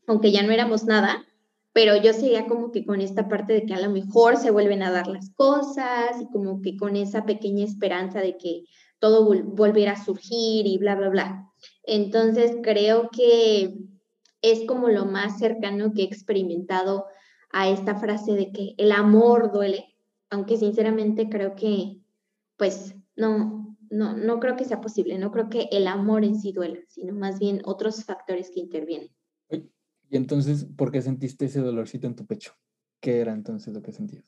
aunque 0.06 0.32
ya 0.32 0.42
no 0.42 0.52
éramos 0.52 0.84
nada, 0.84 1.24
pero 1.72 1.96
yo 1.96 2.12
seguía 2.12 2.46
como 2.46 2.72
que 2.72 2.84
con 2.84 3.00
esta 3.00 3.28
parte 3.28 3.52
de 3.52 3.66
que 3.66 3.74
a 3.74 3.80
lo 3.80 3.90
mejor 3.90 4.36
se 4.36 4.50
vuelven 4.50 4.82
a 4.82 4.90
dar 4.90 5.06
las 5.06 5.30
cosas 5.30 6.20
y 6.20 6.26
como 6.32 6.62
que 6.62 6.76
con 6.76 6.96
esa 6.96 7.24
pequeña 7.24 7.64
esperanza 7.64 8.20
de 8.20 8.36
que 8.38 8.64
todo 8.98 9.24
volviera 9.44 9.92
a 9.92 10.04
surgir 10.04 10.66
y 10.66 10.78
bla, 10.78 10.94
bla, 10.96 11.08
bla. 11.10 11.50
Entonces 11.84 12.56
creo 12.62 13.10
que 13.10 13.74
es 14.42 14.66
como 14.66 14.88
lo 14.88 15.04
más 15.04 15.38
cercano 15.38 15.92
que 15.92 16.02
he 16.02 16.06
experimentado 16.06 17.06
a 17.52 17.68
esta 17.68 17.94
frase 17.96 18.32
de 18.32 18.52
que 18.52 18.74
el 18.78 18.92
amor 18.92 19.52
duele, 19.52 19.94
aunque 20.30 20.56
sinceramente 20.56 21.28
creo 21.28 21.54
que 21.56 21.98
pues 22.56 22.94
no, 23.16 23.59
no, 23.90 24.16
no 24.16 24.38
creo 24.38 24.56
que 24.56 24.64
sea 24.64 24.80
posible, 24.80 25.18
no 25.18 25.32
creo 25.32 25.50
que 25.50 25.68
el 25.72 25.86
amor 25.86 26.24
en 26.24 26.40
sí 26.40 26.52
duela, 26.52 26.78
sino 26.88 27.12
más 27.12 27.38
bien 27.38 27.60
otros 27.64 28.04
factores 28.04 28.50
que 28.50 28.60
intervienen. 28.60 29.10
Y 29.48 30.16
entonces, 30.16 30.66
¿por 30.76 30.90
qué 30.90 31.02
sentiste 31.02 31.44
ese 31.44 31.60
dolorcito 31.60 32.08
en 32.08 32.16
tu 32.16 32.26
pecho? 32.26 32.52
¿Qué 33.00 33.20
era 33.20 33.32
entonces 33.32 33.72
lo 33.72 33.80
que 33.80 33.92
sentías? 33.92 34.24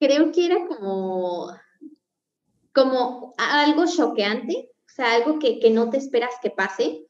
Creo 0.00 0.32
que 0.32 0.46
era 0.46 0.66
como, 0.66 1.52
como 2.72 3.32
algo 3.38 3.84
choqueante, 3.86 4.70
o 4.84 4.90
sea, 4.90 5.14
algo 5.14 5.38
que, 5.38 5.60
que 5.60 5.70
no 5.70 5.88
te 5.88 5.98
esperas 5.98 6.34
que 6.42 6.50
pase 6.50 7.06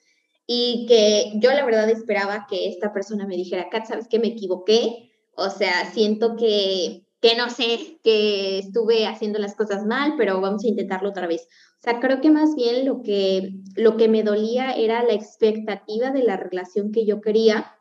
y 0.46 0.84
que 0.86 1.32
yo 1.40 1.50
la 1.52 1.64
verdad 1.64 1.88
esperaba 1.88 2.46
que 2.48 2.68
esta 2.68 2.92
persona 2.92 3.26
me 3.26 3.36
dijera, 3.36 3.70
Kat, 3.70 3.86
¿sabes 3.86 4.06
que 4.08 4.18
me 4.18 4.28
equivoqué? 4.28 5.10
O 5.34 5.48
sea, 5.48 5.90
siento 5.92 6.36
que 6.36 7.06
que 7.22 7.36
no 7.36 7.48
sé, 7.48 8.00
que 8.02 8.58
estuve 8.58 9.06
haciendo 9.06 9.38
las 9.38 9.54
cosas 9.54 9.86
mal, 9.86 10.14
pero 10.18 10.40
vamos 10.40 10.64
a 10.64 10.68
intentarlo 10.68 11.10
otra 11.10 11.28
vez. 11.28 11.46
O 11.78 11.82
sea, 11.82 12.00
creo 12.00 12.20
que 12.20 12.30
más 12.30 12.56
bien 12.56 12.84
lo 12.84 13.02
que, 13.02 13.52
lo 13.76 13.96
que 13.96 14.08
me 14.08 14.24
dolía 14.24 14.72
era 14.72 15.04
la 15.04 15.12
expectativa 15.12 16.10
de 16.10 16.24
la 16.24 16.36
relación 16.36 16.90
que 16.90 17.06
yo 17.06 17.20
quería 17.20 17.76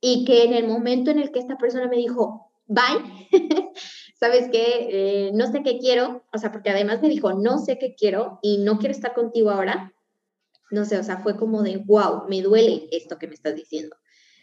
y 0.00 0.24
que 0.24 0.44
en 0.44 0.54
el 0.54 0.66
momento 0.66 1.10
en 1.10 1.18
el 1.18 1.30
que 1.30 1.40
esta 1.40 1.58
persona 1.58 1.88
me 1.88 1.98
dijo, 1.98 2.50
bye, 2.66 3.28
¿sabes 4.18 4.48
qué? 4.50 4.88
Eh, 4.90 5.30
no 5.34 5.52
sé 5.52 5.62
qué 5.62 5.78
quiero, 5.78 6.24
o 6.32 6.38
sea, 6.38 6.50
porque 6.50 6.70
además 6.70 7.02
me 7.02 7.10
dijo, 7.10 7.34
no 7.34 7.58
sé 7.58 7.78
qué 7.78 7.94
quiero 7.94 8.38
y 8.40 8.58
no 8.58 8.78
quiero 8.78 8.92
estar 8.92 9.12
contigo 9.12 9.50
ahora. 9.50 9.92
No 10.70 10.86
sé, 10.86 10.98
o 10.98 11.02
sea, 11.02 11.18
fue 11.18 11.36
como 11.36 11.62
de, 11.62 11.76
wow, 11.76 12.28
me 12.30 12.40
duele 12.40 12.88
esto 12.92 13.18
que 13.18 13.28
me 13.28 13.34
estás 13.34 13.54
diciendo. 13.56 13.94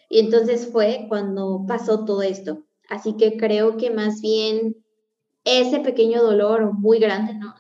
Y 0.10 0.20
entonces 0.20 0.70
fue 0.72 1.08
cuando 1.10 1.65
pasó 1.67 2.06
todo 2.06 2.22
esto. 2.22 2.67
Así 2.89 3.15
que 3.17 3.38
creo 3.38 3.77
que 3.77 3.89
más 3.89 4.22
bien 4.22 4.77
ese 5.44 5.79
pequeño 5.79 6.22
dolor 6.22 6.74
muy 6.74 7.00
grande, 7.00 7.34
no, 7.34 7.53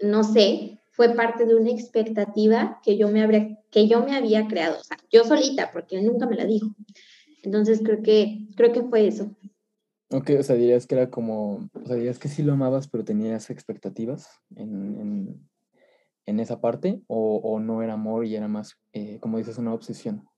no 0.00 0.24
sé, 0.24 0.80
fue 0.90 1.14
parte 1.14 1.46
de 1.46 1.54
una 1.54 1.70
expectativa 1.70 2.80
que 2.84 2.96
yo 2.96 3.08
me 3.08 3.22
habría, 3.22 3.58
que 3.70 3.88
yo 3.88 4.04
me 4.04 4.14
había 4.14 4.46
creado, 4.46 4.78
o 4.78 4.84
sea, 4.84 4.98
yo 5.10 5.24
solita, 5.24 5.70
porque 5.72 5.98
él 5.98 6.06
nunca 6.06 6.26
me 6.26 6.36
la 6.36 6.44
dijo. 6.44 6.68
Entonces 7.42 7.80
creo 7.82 8.02
que, 8.02 8.46
creo 8.56 8.72
que 8.72 8.82
fue 8.82 9.06
eso. 9.08 9.34
Ok, 10.10 10.30
o 10.38 10.42
sea, 10.42 10.56
dirías 10.56 10.86
que 10.86 10.94
era 10.94 11.10
como, 11.10 11.70
o 11.72 11.86
sea, 11.86 11.96
dirías 11.96 12.18
que 12.18 12.28
sí 12.28 12.42
lo 12.42 12.52
amabas, 12.52 12.86
pero 12.86 13.04
tenías 13.04 13.48
expectativas 13.48 14.28
en, 14.54 15.48
esa 16.26 16.60
parte, 16.60 17.02
o, 17.06 17.60
no 17.60 17.82
era 17.82 17.94
amor 17.94 18.26
y 18.26 18.36
era 18.36 18.48
más, 18.48 18.78
eh, 18.92 19.18
como 19.20 19.38
dices, 19.38 19.58
una 19.58 19.72
obsesión. 19.72 20.28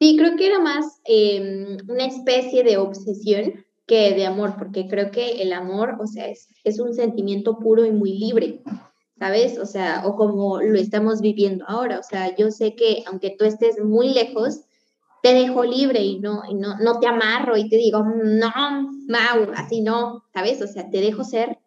Sí, 0.00 0.16
creo 0.16 0.34
que 0.36 0.46
era 0.46 0.58
más 0.58 1.02
em, 1.04 1.76
una 1.86 2.06
especie 2.06 2.64
de 2.64 2.78
obsesión 2.78 3.66
que 3.86 4.14
de 4.14 4.24
amor, 4.24 4.54
porque 4.58 4.86
creo 4.88 5.10
que 5.10 5.42
el 5.42 5.52
amor, 5.52 5.98
o 6.00 6.06
sea, 6.06 6.26
es, 6.26 6.80
un 6.80 6.94
sentimiento 6.94 7.58
puro 7.58 7.84
y 7.84 7.90
muy 7.90 8.18
libre, 8.18 8.62
¿sabes? 9.18 9.58
O 9.58 9.66
sea, 9.66 10.06
o 10.06 10.16
como 10.16 10.62
lo 10.62 10.78
estamos 10.78 11.20
viviendo 11.20 11.66
ahora, 11.68 11.98
o 11.98 12.02
sea, 12.02 12.34
yo 12.34 12.50
sé 12.50 12.74
que 12.76 13.04
aunque 13.06 13.36
tú 13.38 13.44
estés 13.44 13.78
muy 13.84 14.14
lejos, 14.14 14.62
te 15.22 15.34
dejo 15.34 15.64
libre 15.64 16.00
y 16.02 16.18
no, 16.18 16.44
no, 16.54 16.78
no 16.78 16.98
te 16.98 17.06
amarro 17.06 17.58
y 17.58 17.68
te 17.68 17.76
digo, 17.76 18.02
no, 18.02 18.50
Mau, 19.06 19.52
así 19.54 19.82
no, 19.82 20.24
¿sabes? 20.32 20.62
O 20.62 20.66
sea, 20.66 20.88
te 20.88 21.00
dejo 21.02 21.24
ser. 21.24 21.58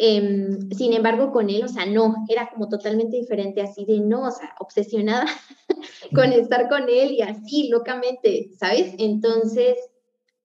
Em, 0.00 0.70
sin 0.70 0.92
embargo, 0.92 1.32
con 1.32 1.50
él, 1.50 1.64
o 1.64 1.68
sea, 1.68 1.84
no, 1.84 2.14
era 2.28 2.48
como 2.50 2.68
totalmente 2.68 3.16
diferente, 3.16 3.60
así 3.60 3.84
de 3.84 3.98
no, 3.98 4.28
o 4.28 4.30
sea, 4.30 4.54
obsesionada 4.60 5.26
con 6.14 6.32
estar 6.32 6.68
con 6.68 6.84
él 6.88 7.10
y 7.10 7.22
así, 7.22 7.68
locamente, 7.68 8.48
¿sabes? 8.56 8.94
Entonces, 8.98 9.76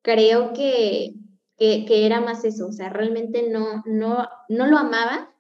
creo 0.02 0.54
que, 0.54 1.14
que, 1.60 1.86
era 1.88 2.20
más 2.20 2.44
eso, 2.46 2.66
o 2.66 2.72
sea, 2.72 2.90
realmente 2.90 3.48
no, 3.48 3.84
no, 3.86 4.28
no 4.50 4.66
lo 4.66 4.78
amaba, 4.80 5.32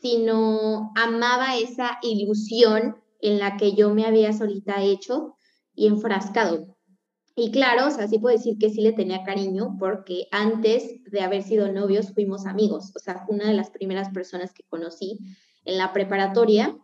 sino 0.00 0.92
amaba 0.96 1.56
esa 1.56 1.98
ilusión 2.02 2.96
en 3.20 3.38
la 3.38 3.56
que 3.56 3.74
yo 3.74 3.94
me 3.94 4.06
había 4.06 4.32
solita 4.32 4.82
hecho 4.82 5.36
y 5.72 5.86
enfrascado. 5.86 6.75
Y 7.38 7.50
claro, 7.50 7.88
o 7.88 7.90
sea, 7.90 8.08
sí 8.08 8.18
puedo 8.18 8.34
decir 8.34 8.56
que 8.56 8.70
sí 8.70 8.80
le 8.80 8.94
tenía 8.94 9.22
cariño 9.22 9.76
porque 9.78 10.26
antes 10.30 11.04
de 11.04 11.20
haber 11.20 11.42
sido 11.42 11.70
novios 11.70 12.14
fuimos 12.14 12.46
amigos, 12.46 12.92
o 12.96 12.98
sea, 12.98 13.26
una 13.28 13.46
de 13.46 13.52
las 13.52 13.68
primeras 13.68 14.08
personas 14.08 14.54
que 14.54 14.64
conocí 14.70 15.18
en 15.66 15.76
la 15.76 15.92
preparatoria 15.92 16.74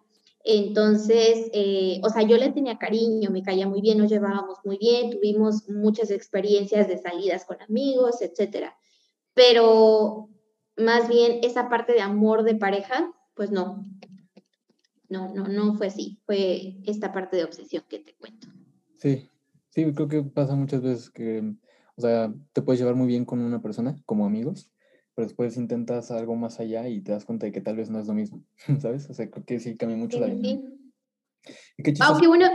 Entonces, 0.45 1.49
eh, 1.55 2.01
o 2.03 2.11
sea, 2.11 2.23
yo 2.23 2.37
le 2.37 2.53
tenía 2.53 2.77
cariño, 2.77 3.31
me 3.31 3.43
caía 3.43 3.67
muy 3.67 3.81
bien, 3.81 3.97
nos 3.97 4.11
llevábamos 4.11 4.59
muy 4.65 4.77
bien, 4.77 5.11
tuvimos 5.11 5.69
muchas 5.71 6.11
experiencias 6.11 6.87
de 6.87 6.99
salidas 6.99 7.47
con 7.47 7.63
amigos, 7.63 8.21
etcétera. 8.21 8.77
Pero 9.35 10.29
más 10.77 11.09
bien 11.09 11.41
esa 11.43 11.71
parte 11.71 11.95
de 11.95 12.03
amor 12.03 12.43
de 12.43 12.57
pareja, 12.57 13.11
pues 13.35 13.51
no. 13.51 13.87
No, 15.09 15.33
no, 15.35 15.49
no 15.49 15.75
fue 15.75 15.87
así. 15.87 16.21
Fue 16.27 16.77
esta 16.85 17.13
parte 17.13 17.37
de 17.37 17.45
obsesión 17.45 17.85
que 17.89 18.01
te 18.01 18.15
cuento. 18.15 18.49
Sí, 18.99 19.31
sí, 19.73 19.93
creo 19.93 20.09
que 20.09 20.23
pasa 20.23 20.55
muchas 20.55 20.83
veces 20.83 21.11
que, 21.11 21.43
o 21.97 22.01
sea, 22.01 22.33
te 22.53 22.63
puedes 22.63 22.81
llevar 22.81 22.95
muy 22.95 23.07
bien 23.07 23.25
con 23.25 23.41
una 23.41 23.61
persona 23.61 23.97
como 24.07 24.27
amigos, 24.27 24.71
pero 25.15 25.27
después 25.27 25.57
intentas 25.57 26.11
algo 26.11 26.37
más 26.37 26.61
allá 26.61 26.89
y 26.89 27.01
te 27.01 27.13
das 27.13 27.25
cuenta 27.25 27.47
de 27.47 27.53
que 27.53 27.61
tal 27.61 27.77
vez 27.77 27.91
no 27.91 27.99
es 27.99 28.07
lo 28.07 28.15
mismo, 28.15 28.45
¿sabes? 28.81 29.09
O 29.11 29.15
sea, 29.15 29.31
creo 29.31 29.45
que 29.45 29.61
sí 29.61 29.77
cambia 29.77 29.97
mucho 29.97 30.21
la 30.21 30.27
dinámica. 30.27 30.69
¿Y 31.77 31.83
qué 31.83 31.95
ah, 32.01 32.17
qué 32.21 32.29
bueno. 32.29 32.47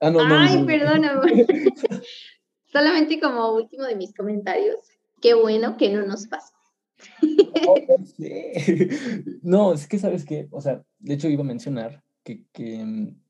Ah, 0.00 0.10
no, 0.10 0.20
Ay, 0.20 0.64
perdona. 0.64 1.20
Solamente 2.72 3.18
como 3.20 3.54
último 3.54 3.84
de 3.84 3.96
mis 3.96 4.14
comentarios, 4.14 4.76
qué 5.20 5.34
bueno 5.34 5.76
que 5.76 5.90
no 5.90 6.06
nos 6.06 6.26
pasa. 6.28 6.52
no, 9.42 9.72
es 9.72 9.86
que 9.86 9.98
sabes 9.98 10.24
que, 10.24 10.48
o 10.50 10.60
sea, 10.60 10.84
de 10.98 11.14
hecho 11.14 11.28
iba 11.28 11.42
a 11.42 11.46
mencionar 11.46 12.02
que, 12.22 12.44
que 12.52 12.84
mm, 12.84 13.20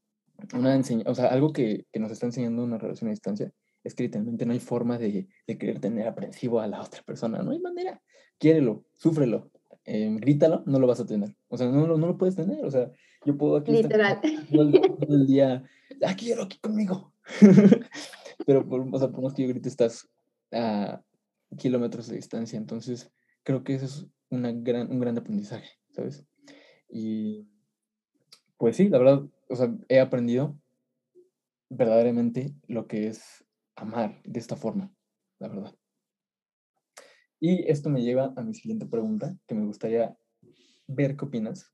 una 0.54 0.75
enseña, 0.75 1.04
o 1.07 1.14
sea, 1.14 1.26
algo 1.26 1.52
que, 1.52 1.87
que, 1.92 2.00
nos 2.00 2.12
está 2.12 2.26
enseñando 2.26 2.62
una 2.62 2.78
relación 2.78 3.09
a 3.09 3.11
distancia 3.11 3.52
es 3.85 3.95
que 3.95 4.04
literalmente 4.04 4.47
no 4.47 4.52
hay 4.52 4.61
forma 4.61 4.99
de, 4.99 5.28
de 5.47 5.59
querer 5.59 5.80
tener 5.80 6.07
aprensivo 6.07 6.61
a 6.61 6.66
la 6.66 6.80
otra 6.80 7.02
persona, 7.02 7.42
no 7.42 7.52
hay 7.52 7.61
manera. 7.61 8.02
Quiérelo, 8.38 8.85
súfrelo, 8.97 9.50
eh, 9.90 10.14
grítalo, 10.21 10.62
no 10.66 10.78
lo 10.78 10.87
vas 10.87 11.00
a 11.00 11.07
tener. 11.07 11.35
O 11.49 11.57
sea, 11.57 11.68
no, 11.68 11.87
no, 11.87 12.07
lo 12.07 12.18
puedes 12.18 12.37
tener. 12.37 12.62
O 12.62 12.71
sea, 12.71 12.90
yo 13.25 13.38
puedo 13.38 13.57
aquí 13.57 13.73
Literal. 13.73 14.21
todo 14.50 15.16
el 15.16 15.26
día, 15.26 15.64
ah, 16.04 16.14
quiero 16.14 16.42
aquí 16.42 16.59
conmigo. 16.59 17.14
Pero, 18.47 18.68
por, 18.68 18.87
o 18.92 18.99
sea, 18.99 19.09
por 19.09 19.23
más 19.23 19.33
que 19.33 19.42
yo 19.42 19.49
grite, 19.49 19.71
estás 19.71 20.07
a 20.52 21.02
kilómetros 21.57 22.07
de 22.09 22.16
distancia. 22.16 22.59
Entonces, 22.59 23.11
creo 23.45 23.64
que 23.64 23.75
eso 23.75 23.87
es 23.87 24.07
una 24.28 24.52
gran, 24.52 24.90
un 24.90 25.00
gran 25.00 25.16
aprendizaje, 25.16 25.71
¿sabes? 25.92 26.26
Y 26.90 27.49
pues 28.59 28.76
sí, 28.76 28.90
la 28.90 28.99
verdad, 28.99 29.23
o 29.48 29.56
sea, 29.56 29.74
he 29.88 30.00
aprendido 30.00 30.58
verdaderamente 31.70 32.54
lo 32.66 32.86
que 32.86 33.08
es 33.08 33.44
amar 33.76 34.20
de 34.24 34.40
esta 34.40 34.56
forma, 34.56 34.92
la 35.38 35.48
verdad. 35.48 35.74
Y 37.40 37.70
esto 37.70 37.88
me 37.88 38.02
lleva 38.02 38.32
a 38.36 38.42
mi 38.42 38.54
siguiente 38.54 38.86
pregunta, 38.86 39.36
que 39.46 39.54
me 39.54 39.64
gustaría 39.64 40.16
ver 40.86 41.16
qué 41.16 41.24
opinas 41.24 41.72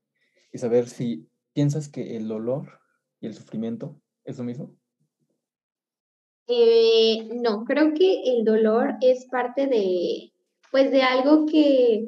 y 0.51 0.57
saber 0.57 0.87
si 0.87 1.27
piensas 1.53 1.89
que 1.89 2.15
el 2.17 2.27
dolor 2.27 2.79
y 3.19 3.27
el 3.27 3.33
sufrimiento 3.33 3.99
es 4.23 4.37
lo 4.37 4.43
mismo. 4.43 4.75
Eh, 6.47 7.27
no, 7.33 7.65
creo 7.65 7.93
que 7.93 8.21
el 8.25 8.45
dolor 8.45 8.95
es 9.01 9.25
parte 9.25 9.65
de, 9.65 10.31
pues 10.71 10.91
de 10.91 11.01
algo 11.01 11.47
que, 11.47 12.07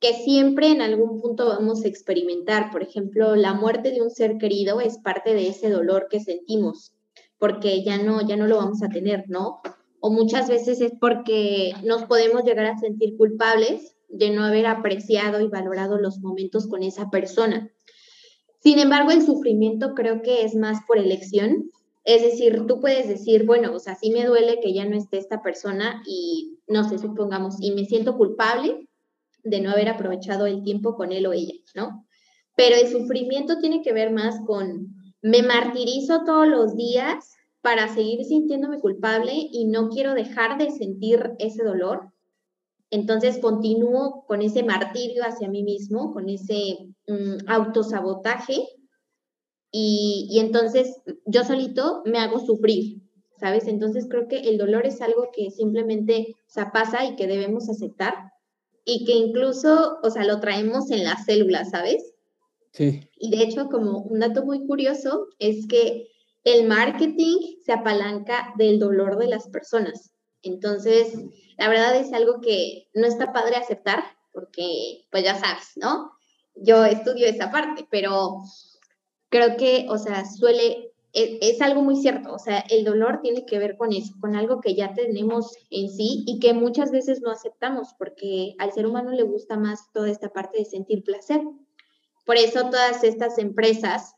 que 0.00 0.14
siempre 0.14 0.68
en 0.68 0.80
algún 0.80 1.20
punto 1.20 1.46
vamos 1.46 1.84
a 1.84 1.88
experimentar. 1.88 2.70
Por 2.70 2.82
ejemplo, 2.82 3.36
la 3.36 3.54
muerte 3.54 3.90
de 3.90 4.02
un 4.02 4.10
ser 4.10 4.38
querido 4.38 4.80
es 4.80 4.98
parte 4.98 5.34
de 5.34 5.48
ese 5.48 5.68
dolor 5.68 6.08
que 6.10 6.20
sentimos, 6.20 6.94
porque 7.38 7.84
ya 7.84 7.98
no, 7.98 8.26
ya 8.26 8.36
no 8.36 8.46
lo 8.46 8.56
vamos 8.56 8.82
a 8.82 8.88
tener, 8.88 9.24
¿no? 9.28 9.60
O 10.00 10.10
muchas 10.10 10.48
veces 10.48 10.80
es 10.80 10.92
porque 10.98 11.72
nos 11.84 12.04
podemos 12.04 12.44
llegar 12.44 12.66
a 12.66 12.78
sentir 12.78 13.16
culpables 13.16 13.94
de 14.08 14.30
no 14.30 14.44
haber 14.44 14.66
apreciado 14.66 15.40
y 15.40 15.48
valorado 15.48 15.98
los 15.98 16.18
momentos 16.20 16.66
con 16.66 16.82
esa 16.82 17.10
persona. 17.10 17.70
Sin 18.60 18.78
embargo, 18.78 19.10
el 19.10 19.24
sufrimiento 19.24 19.94
creo 19.94 20.22
que 20.22 20.44
es 20.44 20.54
más 20.54 20.78
por 20.86 20.98
elección 20.98 21.70
es 22.04 22.22
decir, 22.22 22.64
tú 22.66 22.80
puedes 22.80 23.08
decir, 23.08 23.44
bueno, 23.44 23.74
o 23.74 23.78
sea, 23.78 23.94
sí 23.94 24.10
me 24.10 24.24
duele 24.24 24.58
que 24.60 24.72
ya 24.72 24.84
no 24.84 24.96
esté 24.96 25.18
esta 25.18 25.42
persona 25.42 26.02
y 26.06 26.58
no 26.66 26.88
sé, 26.88 26.98
supongamos, 26.98 27.56
y 27.60 27.72
me 27.72 27.84
siento 27.84 28.16
culpable 28.16 28.88
de 29.42 29.60
no 29.60 29.70
haber 29.70 29.88
aprovechado 29.88 30.46
el 30.46 30.62
tiempo 30.62 30.94
con 30.94 31.12
él 31.12 31.26
o 31.26 31.32
ella, 31.32 31.54
¿no? 31.74 32.06
Pero 32.56 32.76
el 32.76 32.88
sufrimiento 32.88 33.58
tiene 33.58 33.82
que 33.82 33.92
ver 33.92 34.10
más 34.10 34.40
con, 34.46 34.94
me 35.22 35.42
martirizo 35.42 36.24
todos 36.24 36.46
los 36.48 36.76
días 36.76 37.32
para 37.62 37.92
seguir 37.92 38.24
sintiéndome 38.24 38.80
culpable 38.80 39.32
y 39.34 39.66
no 39.66 39.88
quiero 39.88 40.14
dejar 40.14 40.58
de 40.58 40.70
sentir 40.70 41.32
ese 41.38 41.62
dolor. 41.62 42.12
Entonces 42.90 43.38
continúo 43.38 44.24
con 44.26 44.42
ese 44.42 44.62
martirio 44.62 45.22
hacia 45.24 45.48
mí 45.48 45.62
mismo, 45.62 46.12
con 46.12 46.28
ese 46.28 46.88
mm, 47.06 47.48
autosabotaje 47.48 48.66
y, 49.72 50.38
entonces 50.40 51.00
yo 51.26 51.44
solito 51.44 52.02
me 52.04 52.18
hago 52.18 52.40
sufrir, 52.40 53.02
¿sabes? 53.38 53.68
Entonces 53.68 54.06
creo 54.10 54.26
que 54.26 54.40
el 54.40 54.58
dolor 54.58 54.86
es 54.86 55.00
algo 55.00 55.28
que 55.32 55.50
simplemente, 55.50 56.34
o 56.48 56.50
sea, 56.50 56.72
pasa 56.72 57.04
y 57.04 57.14
que 57.14 57.28
debemos 57.28 57.68
aceptar 57.68 58.14
y 58.84 59.04
que 59.04 59.12
incluso, 59.12 59.98
o 60.02 60.10
sea, 60.10 60.24
lo 60.24 60.40
traemos 60.40 60.90
en 60.90 61.04
las 61.04 61.24
células, 61.24 61.70
¿sabes? 61.70 62.14
Sí. 62.72 63.08
Y 63.16 63.30
de 63.30 63.42
hecho, 63.42 63.66
como 63.66 63.98
un 63.98 64.20
dato 64.20 64.44
muy 64.44 64.66
curioso 64.66 65.26
es 65.38 65.66
que 65.66 66.08
el 66.44 66.66
marketing 66.66 67.36
se 67.64 67.72
apalanca 67.72 68.54
del 68.56 68.78
dolor 68.78 69.18
de 69.18 69.28
las 69.28 69.48
personas. 69.48 70.12
Entonces, 70.42 71.14
la 71.58 71.68
verdad 71.68 71.96
es 71.96 72.12
algo 72.12 72.40
que 72.40 72.88
no 72.94 73.06
está 73.06 73.32
padre 73.32 73.56
aceptar 73.56 74.02
porque, 74.32 75.06
pues 75.10 75.24
ya 75.24 75.38
sabes, 75.38 75.72
¿no? 75.76 76.12
Yo 76.54 76.84
estudio 76.84 77.26
esa 77.26 77.50
parte, 77.50 77.86
pero 77.90 78.38
creo 79.28 79.56
que, 79.56 79.86
o 79.88 79.98
sea, 79.98 80.24
suele, 80.24 80.89
e, 81.12 81.38
es, 81.42 81.60
algo 81.60 81.82
muy 81.82 81.96
cierto, 81.96 82.32
o 82.32 82.38
sea, 82.38 82.60
el 82.70 82.84
dolor 82.84 83.20
tiene 83.22 83.44
que 83.44 83.58
ver 83.58 83.76
con 83.76 83.92
eso, 83.92 84.14
con 84.20 84.36
algo 84.36 84.60
que 84.60 84.74
ya 84.74 84.94
tenemos 84.94 85.56
en 85.70 85.88
sí 85.90 86.24
y 86.26 86.38
que 86.38 86.54
muchas 86.54 86.92
veces 86.92 87.20
no 87.20 87.30
aceptamos, 87.30 87.94
porque 87.98 88.54
al 88.58 88.72
ser 88.72 88.86
humano 88.86 89.10
le 89.10 89.24
gusta 89.24 89.56
más 89.56 89.90
toda 89.92 90.08
esta 90.08 90.28
parte 90.28 90.58
de 90.58 90.64
sentir 90.64 91.02
placer. 91.02 91.42
Por 92.24 92.36
eso 92.36 92.70
todas 92.70 93.02
estas 93.02 93.38
empresas 93.38 94.14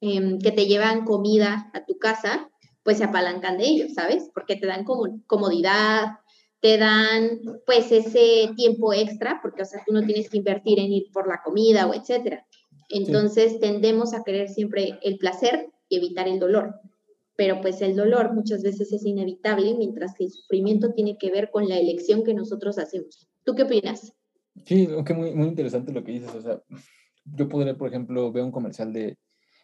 em, 0.00 0.38
que 0.38 0.52
te 0.52 0.66
llevan 0.66 1.04
comida 1.04 1.70
a 1.74 1.84
tu 1.84 1.98
casa, 1.98 2.48
pues 2.82 2.98
se 2.98 3.04
apalancan 3.04 3.58
de 3.58 3.64
ello, 3.64 3.86
¿sabes? 3.94 4.30
Porque 4.32 4.56
te 4.56 4.66
dan 4.66 4.84
como 4.84 5.20
comodidad, 5.26 6.20
te 6.60 6.78
dan 6.78 7.40
pues 7.66 7.92
ese 7.92 8.50
tiempo 8.56 8.94
extra, 8.94 9.40
porque 9.42 9.62
o 9.62 9.66
sea, 9.66 9.82
tú 9.86 9.92
no 9.92 10.04
tienes 10.04 10.30
que 10.30 10.38
invertir 10.38 10.78
en 10.80 10.92
ir 10.92 11.10
por 11.12 11.28
la 11.28 11.42
comida 11.42 11.86
o 11.86 11.92
etcétera. 11.92 12.46
Entonces 12.88 13.60
tendemos 13.60 14.14
a 14.14 14.24
querer 14.24 14.48
siempre 14.48 14.98
el 15.02 15.18
placer 15.18 15.70
y 15.88 15.96
evitar 15.96 16.28
el 16.28 16.38
dolor. 16.38 16.80
Pero 17.36 17.60
pues 17.60 17.80
el 17.82 17.94
dolor 17.94 18.34
muchas 18.34 18.62
veces 18.62 18.92
es 18.92 19.04
inevitable, 19.04 19.74
mientras 19.76 20.14
que 20.14 20.24
el 20.24 20.30
sufrimiento 20.30 20.92
tiene 20.92 21.16
que 21.18 21.30
ver 21.30 21.50
con 21.50 21.68
la 21.68 21.78
elección 21.78 22.24
que 22.24 22.34
nosotros 22.34 22.78
hacemos. 22.78 23.28
¿Tú 23.44 23.54
qué 23.54 23.62
opinas? 23.62 24.12
Sí, 24.64 24.88
que 25.06 25.14
muy, 25.14 25.34
muy 25.34 25.48
interesante 25.48 25.92
lo 25.92 26.02
que 26.02 26.12
dices. 26.12 26.34
O 26.34 26.42
sea, 26.42 26.60
yo 27.24 27.48
podría, 27.48 27.76
por 27.76 27.88
ejemplo, 27.88 28.32
ver 28.32 28.42
un 28.42 28.50
comercial 28.50 28.92
de, 28.92 29.16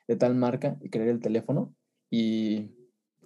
de 0.06 0.16
tal 0.16 0.34
marca 0.34 0.78
y 0.80 0.90
querer 0.90 1.08
el 1.08 1.20
teléfono 1.20 1.74
y 2.10 2.70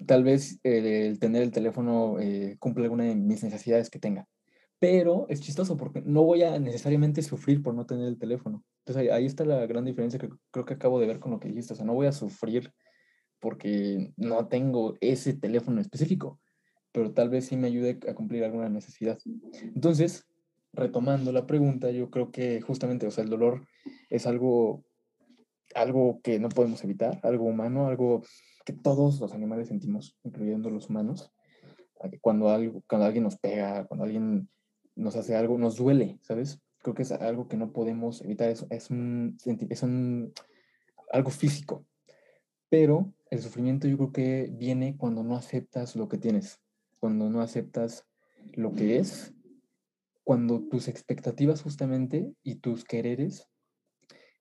tal 0.06 0.24
vez 0.24 0.60
el, 0.62 1.18
tener 1.18 1.42
el 1.42 1.50
teléfono 1.50 2.18
eh, 2.20 2.56
cumple 2.58 2.84
alguna 2.84 3.04
de 3.04 3.16
mis 3.16 3.42
necesidades 3.42 3.90
que 3.90 3.98
tenga. 3.98 4.26
Pero 4.78 5.26
es 5.28 5.40
chistoso 5.40 5.76
porque 5.76 6.02
no 6.02 6.22
voy 6.22 6.42
a 6.42 6.58
necesariamente 6.60 7.22
sufrir 7.22 7.62
por 7.62 7.74
no 7.74 7.84
tener 7.84 8.06
el 8.06 8.18
teléfono. 8.18 8.64
Entonces 8.84 9.10
ahí, 9.10 9.26
está 9.26 9.44
la 9.44 9.66
gran 9.66 9.84
diferencia 9.84 10.20
que 10.20 10.28
creo 10.52 10.64
que 10.64 10.74
acabo 10.74 11.00
de 11.00 11.06
ver 11.06 11.18
con 11.18 11.32
lo 11.32 11.40
que 11.40 11.48
dijiste. 11.48 11.72
O 11.72 11.76
sea, 11.76 11.84
no 11.84 11.94
voy 11.94 12.06
a 12.06 12.12
sufrir 12.12 12.72
porque 13.40 14.12
no 14.16 14.48
tengo 14.48 14.96
ese 15.00 15.34
teléfono 15.34 15.80
específico, 15.80 16.40
pero 16.92 17.12
tal 17.12 17.28
vez 17.28 17.46
sí 17.46 17.56
me 17.56 17.68
ayude 17.68 17.98
a 18.08 18.14
cumplir 18.14 18.44
alguna 18.44 18.68
necesidad. 18.68 19.18
Entonces, 19.74 20.26
retomando 20.72 21.32
la 21.32 21.46
pregunta, 21.46 21.90
yo 21.90 22.10
creo 22.10 22.30
que 22.30 22.60
justamente, 22.60 23.06
o 23.06 23.10
sea, 23.10 23.24
el 23.24 23.30
dolor 23.30 23.66
es 24.10 24.26
algo, 24.26 24.84
algo 25.74 26.20
que 26.22 26.38
no 26.38 26.48
podemos 26.48 26.82
evitar, 26.84 27.20
algo 27.22 27.44
humano, 27.44 27.86
algo 27.86 28.22
que 28.64 28.72
todos 28.72 29.20
los 29.20 29.32
animales 29.32 29.68
sentimos, 29.68 30.16
incluyendo 30.24 30.70
los 30.70 30.90
humanos. 30.90 31.32
Cuando, 32.20 32.48
algo, 32.50 32.82
cuando 32.88 33.06
alguien 33.06 33.24
nos 33.24 33.36
pega, 33.36 33.84
cuando 33.86 34.04
alguien 34.04 34.48
nos 34.94 35.16
hace 35.16 35.34
algo, 35.34 35.58
nos 35.58 35.76
duele, 35.76 36.18
¿sabes? 36.22 36.60
creo 36.82 36.94
que 36.94 37.02
es 37.02 37.12
algo 37.12 37.48
que 37.48 37.56
no 37.56 37.72
podemos 37.72 38.22
evitar, 38.22 38.50
es, 38.50 38.66
es, 38.70 38.90
un, 38.90 39.36
es 39.44 39.82
un, 39.82 40.32
algo 41.12 41.30
físico, 41.30 41.84
pero 42.68 43.12
el 43.30 43.40
sufrimiento 43.40 43.88
yo 43.88 43.96
creo 43.96 44.12
que 44.12 44.52
viene 44.52 44.96
cuando 44.96 45.22
no 45.22 45.36
aceptas 45.36 45.96
lo 45.96 46.08
que 46.08 46.18
tienes, 46.18 46.60
cuando 46.98 47.28
no 47.30 47.40
aceptas 47.40 48.06
lo 48.54 48.74
que 48.74 48.98
es, 48.98 49.34
cuando 50.24 50.60
tus 50.68 50.88
expectativas 50.88 51.62
justamente 51.62 52.32
y 52.42 52.56
tus 52.56 52.84
quereres 52.84 53.48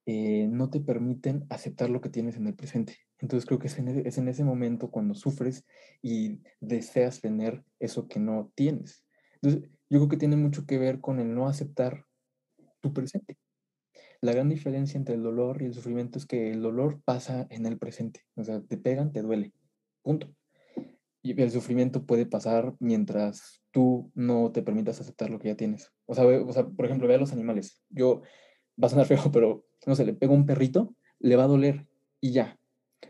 eh, 0.06 0.48
no 0.50 0.70
te 0.70 0.80
permiten 0.80 1.46
aceptar 1.50 1.90
lo 1.90 2.02
que 2.02 2.10
tienes 2.10 2.38
en 2.38 2.48
el 2.48 2.56
presente. 2.56 2.98
Entonces 3.20 3.46
creo 3.46 3.60
que 3.60 3.68
es 3.68 3.78
en, 3.78 3.88
es 4.06 4.18
en 4.18 4.28
ese 4.28 4.44
momento 4.44 4.90
cuando 4.92 5.16
sufres 5.16 5.66
y 6.02 6.42
deseas 6.62 7.20
tener 7.20 7.64
eso 7.80 8.08
que 8.08 8.20
no 8.20 8.52
tienes. 8.56 9.04
Entonces 9.42 9.70
yo 9.90 10.00
creo 10.00 10.10
que 10.10 10.18
tiene 10.18 10.36
mucho 10.36 10.66
que 10.66 10.78
ver 10.78 11.02
con 11.02 11.20
el 11.20 11.34
no 11.34 11.48
aceptar 11.48 12.06
tu 12.82 12.94
presente. 12.94 13.38
La 14.22 14.34
gran 14.34 14.50
diferencia 14.50 14.98
entre 14.98 15.16
el 15.16 15.24
dolor 15.24 15.62
y 15.62 15.66
el 15.66 15.74
sufrimiento 15.74 16.18
es 16.18 16.26
que 16.26 16.52
el 16.52 16.62
dolor 16.62 17.02
pasa 17.04 17.48
en 17.50 17.66
el 17.66 17.78
presente. 17.78 18.22
O 18.36 18.44
sea, 18.44 18.62
te 18.62 18.78
pegan, 18.78 19.12
te 19.12 19.22
duele. 19.22 19.54
Punto. 20.02 20.34
Y 21.22 21.40
el 21.40 21.52
sufrimiento 21.52 22.06
puede 22.06 22.26
pasar 22.26 22.76
mientras 22.80 23.62
tú 23.72 24.12
no 24.16 24.52
te 24.52 24.64
permitas 24.64 25.00
aceptar 25.02 25.30
lo 25.30 25.40
que 25.40 25.50
ya 25.50 25.56
tienes. 25.56 25.92
O 26.06 26.16
sea, 26.16 26.26
o 26.26 26.54
sea 26.54 26.66
por 26.66 26.86
ejemplo, 26.86 27.08
ve 27.08 27.16
a 27.16 27.20
los 27.20 27.34
animales. 27.34 27.84
Yo, 27.90 28.22
va 28.82 28.88
a 28.88 28.90
sonar 28.90 29.06
feo, 29.06 29.20
pero 29.34 29.66
no 29.86 29.96
sé, 29.96 30.06
le 30.06 30.14
pego 30.14 30.34
un 30.34 30.46
perrito, 30.46 30.96
le 31.20 31.36
va 31.36 31.44
a 31.44 31.48
doler 31.48 31.88
y 32.22 32.32
ya. 32.32 32.60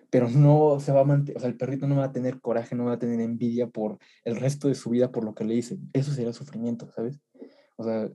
Pero 0.10 0.30
no 0.30 0.80
se 0.80 0.92
va 0.92 1.02
a 1.02 1.06
mantener, 1.06 1.38
o 1.38 1.40
sea, 1.40 1.50
el 1.50 1.58
perrito 1.58 1.88
no 1.88 1.98
va 1.98 2.06
a 2.06 2.12
tener 2.12 2.42
coraje, 2.42 2.76
no 2.76 2.86
va 2.86 2.94
a 2.94 3.00
tener 3.00 3.20
envidia 3.22 3.68
por 3.68 4.00
el 4.24 4.38
resto 4.38 4.68
de 4.68 4.76
su 4.76 4.90
vida 4.90 5.12
por 5.12 5.24
lo 5.24 5.34
que 5.34 5.44
le 5.44 5.56
hice. 5.56 5.78
Eso 5.94 6.12
sería 6.12 6.34
sufrimiento, 6.34 6.90
¿sabes? 6.92 7.20
O 7.78 7.84
sea, 7.84 8.10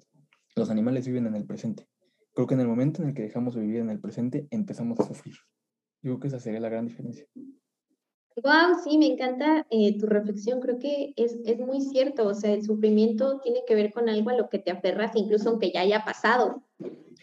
los 0.57 0.71
animales 0.71 1.07
viven 1.07 1.27
en 1.27 1.35
el 1.35 1.47
presente. 1.47 1.87
Creo 2.35 2.47
que 2.47 2.55
en 2.55 2.61
el 2.61 2.69
momento 2.69 3.03
en 3.03 3.09
el 3.09 3.15
que 3.15 3.23
dejamos 3.23 3.55
de 3.55 3.61
vivir 3.61 3.81
en 3.81 3.91
el 3.91 4.01
presente, 4.01 4.47
empezamos 4.51 4.99
a 5.01 5.07
sufrir. 5.07 5.35
Yo 6.03 6.13
creo 6.13 6.21
que 6.21 6.29
esa 6.29 6.41
sería 6.41 6.61
la 6.61 6.69
gran 6.69 6.87
diferencia. 6.87 7.27
Wow, 8.37 8.81
sí, 8.83 8.97
me 8.97 9.07
encanta 9.07 9.67
eh, 9.71 9.99
tu 9.99 10.07
reflexión. 10.07 10.61
Creo 10.61 10.79
que 10.79 11.13
es, 11.17 11.37
es, 11.45 11.59
muy 11.59 11.83
cierto. 11.83 12.27
O 12.27 12.35
sea, 12.35 12.53
el 12.53 12.65
sufrimiento 12.65 13.41
tiene 13.41 13.61
que 13.67 13.75
ver 13.75 13.93
con 13.93 14.09
algo 14.09 14.31
a 14.31 14.37
lo 14.37 14.49
que 14.49 14.59
te 14.59 14.71
aferras, 14.71 15.15
incluso 15.15 15.51
aunque 15.51 15.71
ya 15.71 15.83
haya 15.83 16.05
pasado, 16.05 16.63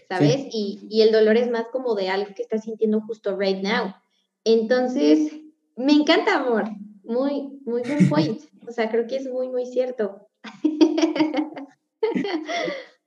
¿sabes? 0.07 0.47
Y, 0.51 0.79
y, 0.89 1.01
el 1.01 1.11
dolor 1.11 1.37
es 1.37 1.49
más 1.49 1.67
como 1.71 1.95
de 1.95 2.09
algo 2.09 2.33
que 2.35 2.43
estás 2.43 2.63
sintiendo 2.63 3.01
justo 3.01 3.35
right 3.35 3.61
now. 3.63 3.95
Entonces, 4.43 5.33
me 5.75 5.93
encanta, 5.93 6.35
amor. 6.35 6.65
Muy, 7.03 7.59
muy 7.65 7.81
buen 7.81 8.09
point. 8.09 8.41
O 8.67 8.71
sea, 8.71 8.91
creo 8.91 9.07
que 9.07 9.15
es 9.15 9.27
muy, 9.27 9.49
muy 9.49 9.65
cierto. 9.65 10.27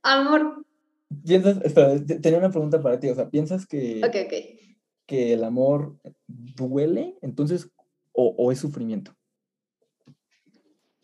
amor, 0.02 0.66
piensas, 1.24 1.60
espera, 1.64 1.94
tenía 2.04 2.38
una 2.38 2.50
pregunta 2.50 2.80
para 2.82 2.98
ti, 2.98 3.08
o 3.08 3.14
sea, 3.14 3.30
¿piensas 3.30 3.66
que, 3.66 4.00
que 5.06 5.32
el 5.32 5.44
amor 5.44 5.96
duele 6.26 7.16
entonces 7.22 7.70
o, 8.12 8.52
es 8.52 8.58
sufrimiento? 8.58 9.14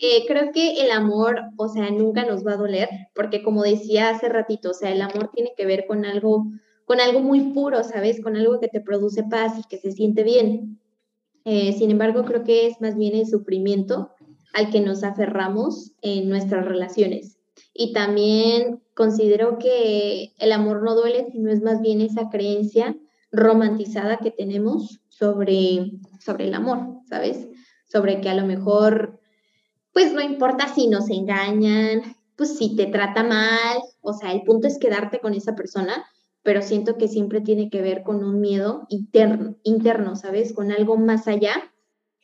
Eh, 0.01 0.25
creo 0.29 0.53
que 0.53 0.85
el 0.85 0.93
amor, 0.93 1.41
o 1.57 1.69
sea, 1.69 1.91
nunca 1.91 2.25
nos 2.25 2.47
va 2.47 2.53
a 2.53 2.57
doler, 2.57 2.89
porque 3.15 3.43
como 3.43 3.63
decía 3.63 4.11
hace 4.11 4.29
ratito, 4.29 4.71
o 4.71 4.75
sea, 4.75 4.93
el 4.93 5.03
amor 5.03 5.31
tiene 5.35 5.53
que 5.57 5.67
ver 5.67 5.87
con 5.87 6.05
algo, 6.05 6.47
con 6.85 7.01
algo 7.01 7.21
muy 7.21 7.53
puro, 7.53 7.83
¿sabes? 7.83 8.21
Con 8.23 8.37
algo 8.37 8.61
que 8.61 8.69
te 8.69 8.81
produce 8.81 9.25
paz 9.25 9.59
y 9.59 9.69
que 9.69 9.79
se 9.79 9.91
siente 9.91 10.23
bien. 10.23 10.81
Eh, 11.45 11.73
sin 11.73 11.91
embargo, 11.91 12.25
creo 12.25 12.45
que 12.45 12.67
es 12.67 12.81
más 12.81 12.97
bien 12.97 13.17
el 13.17 13.27
sufrimiento 13.27 14.13
al 14.53 14.71
que 14.71 14.81
nos 14.81 15.03
aferramos 15.03 15.93
en 16.03 16.29
nuestras 16.29 16.65
relaciones. 16.65 17.38
Y 17.81 17.93
también 17.93 18.83
considero 18.93 19.57
que 19.57 20.35
el 20.39 20.51
amor 20.51 20.83
no 20.83 20.97
duele, 20.97 21.29
sino 21.31 21.49
es 21.49 21.63
más 21.63 21.81
bien 21.81 22.01
esa 22.01 22.29
creencia 22.29 22.97
romantizada 23.31 24.17
que 24.17 24.33
tenemos 24.33 25.01
sobre, 25.09 25.93
sobre 26.19 26.49
el 26.49 26.55
amor, 26.55 26.99
¿sabes? 27.09 27.47
Sobre 27.85 28.21
que 28.21 28.31
a 28.31 28.35
lo 28.35 28.47
mejor, 28.47 29.21
pues 29.93 30.13
no 30.13 30.21
importa 30.21 30.67
si 30.75 30.89
nos 30.89 31.09
engañan, 31.09 32.17
pues 32.35 32.59
si 32.59 32.75
te 32.75 32.87
trata 32.87 33.23
mal, 33.23 33.79
o 34.01 34.13
sea, 34.13 34.33
el 34.33 34.43
punto 34.43 34.67
es 34.67 34.81
quedarte 34.81 35.21
con 35.21 35.35
esa 35.35 35.55
persona, 35.55 36.05
pero 36.43 36.63
siento 36.63 36.97
que 36.97 37.07
siempre 37.07 37.43
tiene 37.43 37.71
que 37.71 37.81
ver 37.81 38.03
con 38.03 38.25
un 38.25 38.41
miedo 38.41 38.89
interno, 38.89 39.55
interno, 39.63 40.17
¿sabes? 40.17 40.53
Con 40.53 40.73
algo 40.73 40.97
más 40.97 41.29
allá, 41.29 41.55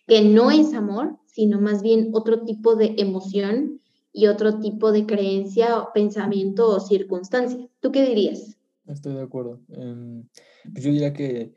que 0.09 0.23
no 0.23 0.51
es 0.51 0.75
amor, 0.75 1.17
sino 1.27 1.61
más 1.61 1.81
bien 1.81 2.11
otro 2.13 2.43
tipo 2.43 2.75
de 2.75 2.97
emoción 2.99 3.81
y 4.15 4.29
otro 4.29 4.61
tipo 4.61 4.93
de 4.93 5.07
creencia, 5.07 5.89
pensamiento 5.93 6.69
o 6.69 6.79
circunstancia. 6.79 7.69
¿Tú 7.81 7.91
qué 7.91 8.07
dirías? 8.07 8.57
Estoy 8.87 9.15
de 9.15 9.23
acuerdo. 9.23 9.61
Em, 9.71 10.29
pues 10.73 10.85
yo 10.85 10.93
diría 10.93 11.13
que 11.13 11.53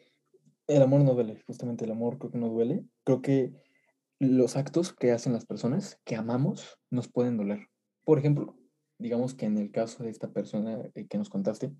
el 0.65 0.81
amor 0.81 1.01
no 1.01 1.13
duele, 1.13 1.39
justamente 1.45 1.85
el 1.85 1.91
amor 1.91 2.17
creo 2.17 2.31
que 2.31 2.39
no 2.39 2.49
duele. 2.49 2.83
Creo 3.03 3.21
que 3.21 3.53
los 4.17 4.57
actos 4.57 4.91
que 4.91 5.11
hacen 5.11 5.33
las 5.33 5.45
personas 5.45 6.01
que 6.03 6.15
amamos 6.15 6.79
nos 6.89 7.07
pueden 7.07 7.37
doler. 7.37 7.67
Por 8.03 8.17
ejemplo, 8.17 8.57
digamos 8.97 9.35
que 9.35 9.45
en 9.45 9.59
el 9.59 9.71
caso 9.71 10.03
de 10.03 10.09
esta 10.09 10.33
persona 10.33 10.89
eh, 10.95 11.05
que 11.07 11.19
nos 11.19 11.29
contaste, 11.29 11.71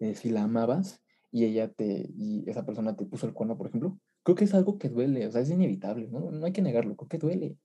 eh, 0.00 0.16
si 0.16 0.30
la 0.30 0.42
amabas 0.42 1.00
y 1.30 1.44
ella 1.44 1.72
te, 1.72 2.10
y 2.16 2.50
esa 2.50 2.66
persona 2.66 2.96
te 2.96 3.06
puso 3.06 3.28
el 3.28 3.32
cuerno, 3.32 3.56
por 3.56 3.68
ejemplo, 3.68 3.96
creo 4.24 4.34
que 4.34 4.44
es 4.44 4.54
algo 4.54 4.76
que 4.76 4.88
duele, 4.88 5.28
o 5.28 5.30
sea, 5.30 5.40
es 5.40 5.50
inevitable, 5.50 6.08
¿no? 6.08 6.32
No 6.32 6.46
hay 6.46 6.52
que 6.52 6.62
negarlo, 6.62 6.96
creo 6.96 7.08
que 7.08 7.18
duele. 7.18 7.56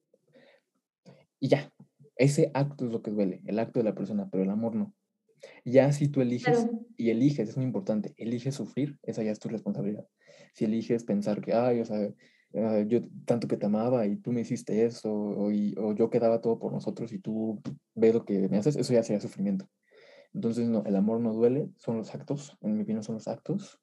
Y 1.39 1.47
ya, 1.47 1.73
ese 2.15 2.51
acto 2.53 2.85
es 2.85 2.91
lo 2.91 3.01
que 3.01 3.11
duele, 3.11 3.41
el 3.45 3.59
acto 3.59 3.79
de 3.79 3.85
la 3.85 3.95
persona, 3.95 4.29
pero 4.29 4.43
el 4.43 4.49
amor 4.49 4.75
no. 4.75 4.93
Ya 5.63 5.91
si 5.91 6.07
tú 6.07 6.21
eliges, 6.21 6.67
y 6.97 7.09
eliges, 7.09 7.49
es 7.49 7.57
muy 7.57 7.65
importante, 7.65 8.13
eliges 8.17 8.55
sufrir, 8.55 8.97
esa 9.03 9.23
ya 9.23 9.31
es 9.31 9.39
tu 9.39 9.49
responsabilidad. 9.49 10.07
Si 10.53 10.65
eliges 10.65 11.03
pensar 11.03 11.41
que, 11.41 11.53
ay, 11.53 11.81
o 11.81 11.85
sea, 11.85 12.09
ah, 12.55 12.83
yo 12.87 13.01
tanto 13.25 13.47
que 13.47 13.57
te 13.57 13.65
amaba 13.65 14.07
y 14.07 14.15
tú 14.17 14.31
me 14.31 14.41
hiciste 14.41 14.85
eso, 14.85 15.13
o, 15.13 15.49
o, 15.49 15.95
yo 15.95 16.09
quedaba 16.09 16.41
todo 16.41 16.57
por 16.57 16.71
nosotros 16.71 17.11
y 17.13 17.19
tú 17.19 17.61
ves 17.93 18.13
lo 18.13 18.25
que 18.25 18.47
me 18.49 18.57
haces, 18.57 18.75
eso 18.75 18.93
ya 18.93 19.03
sería 19.03 19.19
sufrimiento. 19.19 19.67
Entonces, 20.33 20.67
no, 20.67 20.83
el 20.85 20.95
amor 20.95 21.19
no 21.19 21.33
duele, 21.33 21.69
son 21.77 21.97
los 21.97 22.13
actos, 22.13 22.57
en 22.61 22.75
mi 22.75 22.83
opinión 22.83 23.03
son 23.03 23.15
los 23.15 23.27
actos 23.27 23.79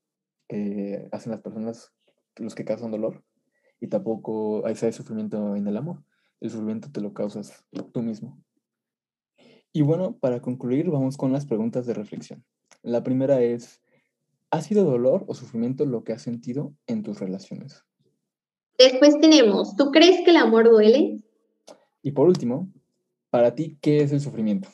que 0.49 1.09
hacen 1.12 1.33
las 1.33 1.40
personas 1.40 1.92
los 2.37 2.55
que 2.55 2.64
causan 2.64 2.90
dolor, 2.90 3.23
y 3.79 3.88
tampoco 3.88 4.66
hay 4.66 4.75
sufrimiento 4.75 5.55
en 5.55 5.66
el 5.66 5.77
amor 5.77 6.03
el 6.42 6.50
sufrimiento 6.50 6.90
te 6.90 7.00
lo 7.00 7.14
causas 7.14 7.64
tú 7.92 8.02
mismo. 8.02 8.42
Y 9.72 9.83
bueno, 9.83 10.18
para 10.18 10.42
concluir, 10.42 10.90
vamos 10.90 11.16
con 11.16 11.33
las 11.33 11.46
preguntas 11.46 11.87
de 11.87 11.94
reflexión. 11.94 12.44
La 12.83 13.05
primera 13.05 13.40
es, 13.40 13.81
¿ha 14.50 14.61
sido 14.61 14.85
dolor 14.85 15.24
o 15.28 15.35
sufrimiento 15.35 15.87
lo 15.87 16.02
que 16.02 16.12
has 16.12 16.20
sentido 16.20 16.74
en 16.88 17.05
tus 17.05 17.20
relaciones? 17.20 17.85
Después 18.76 19.18
tenemos, 19.20 19.76
¿tú 19.76 19.92
crees 19.92 20.24
que 20.24 20.31
el 20.31 20.37
amor 20.37 20.68
duele? 20.68 21.20
Y 22.02 22.11
por 22.11 22.26
último, 22.26 22.68
para 23.31 23.55
ti, 23.55 23.78
¿qué 23.81 24.02
es 24.02 24.11
el 24.11 24.20
sufrimiento? 24.20 24.68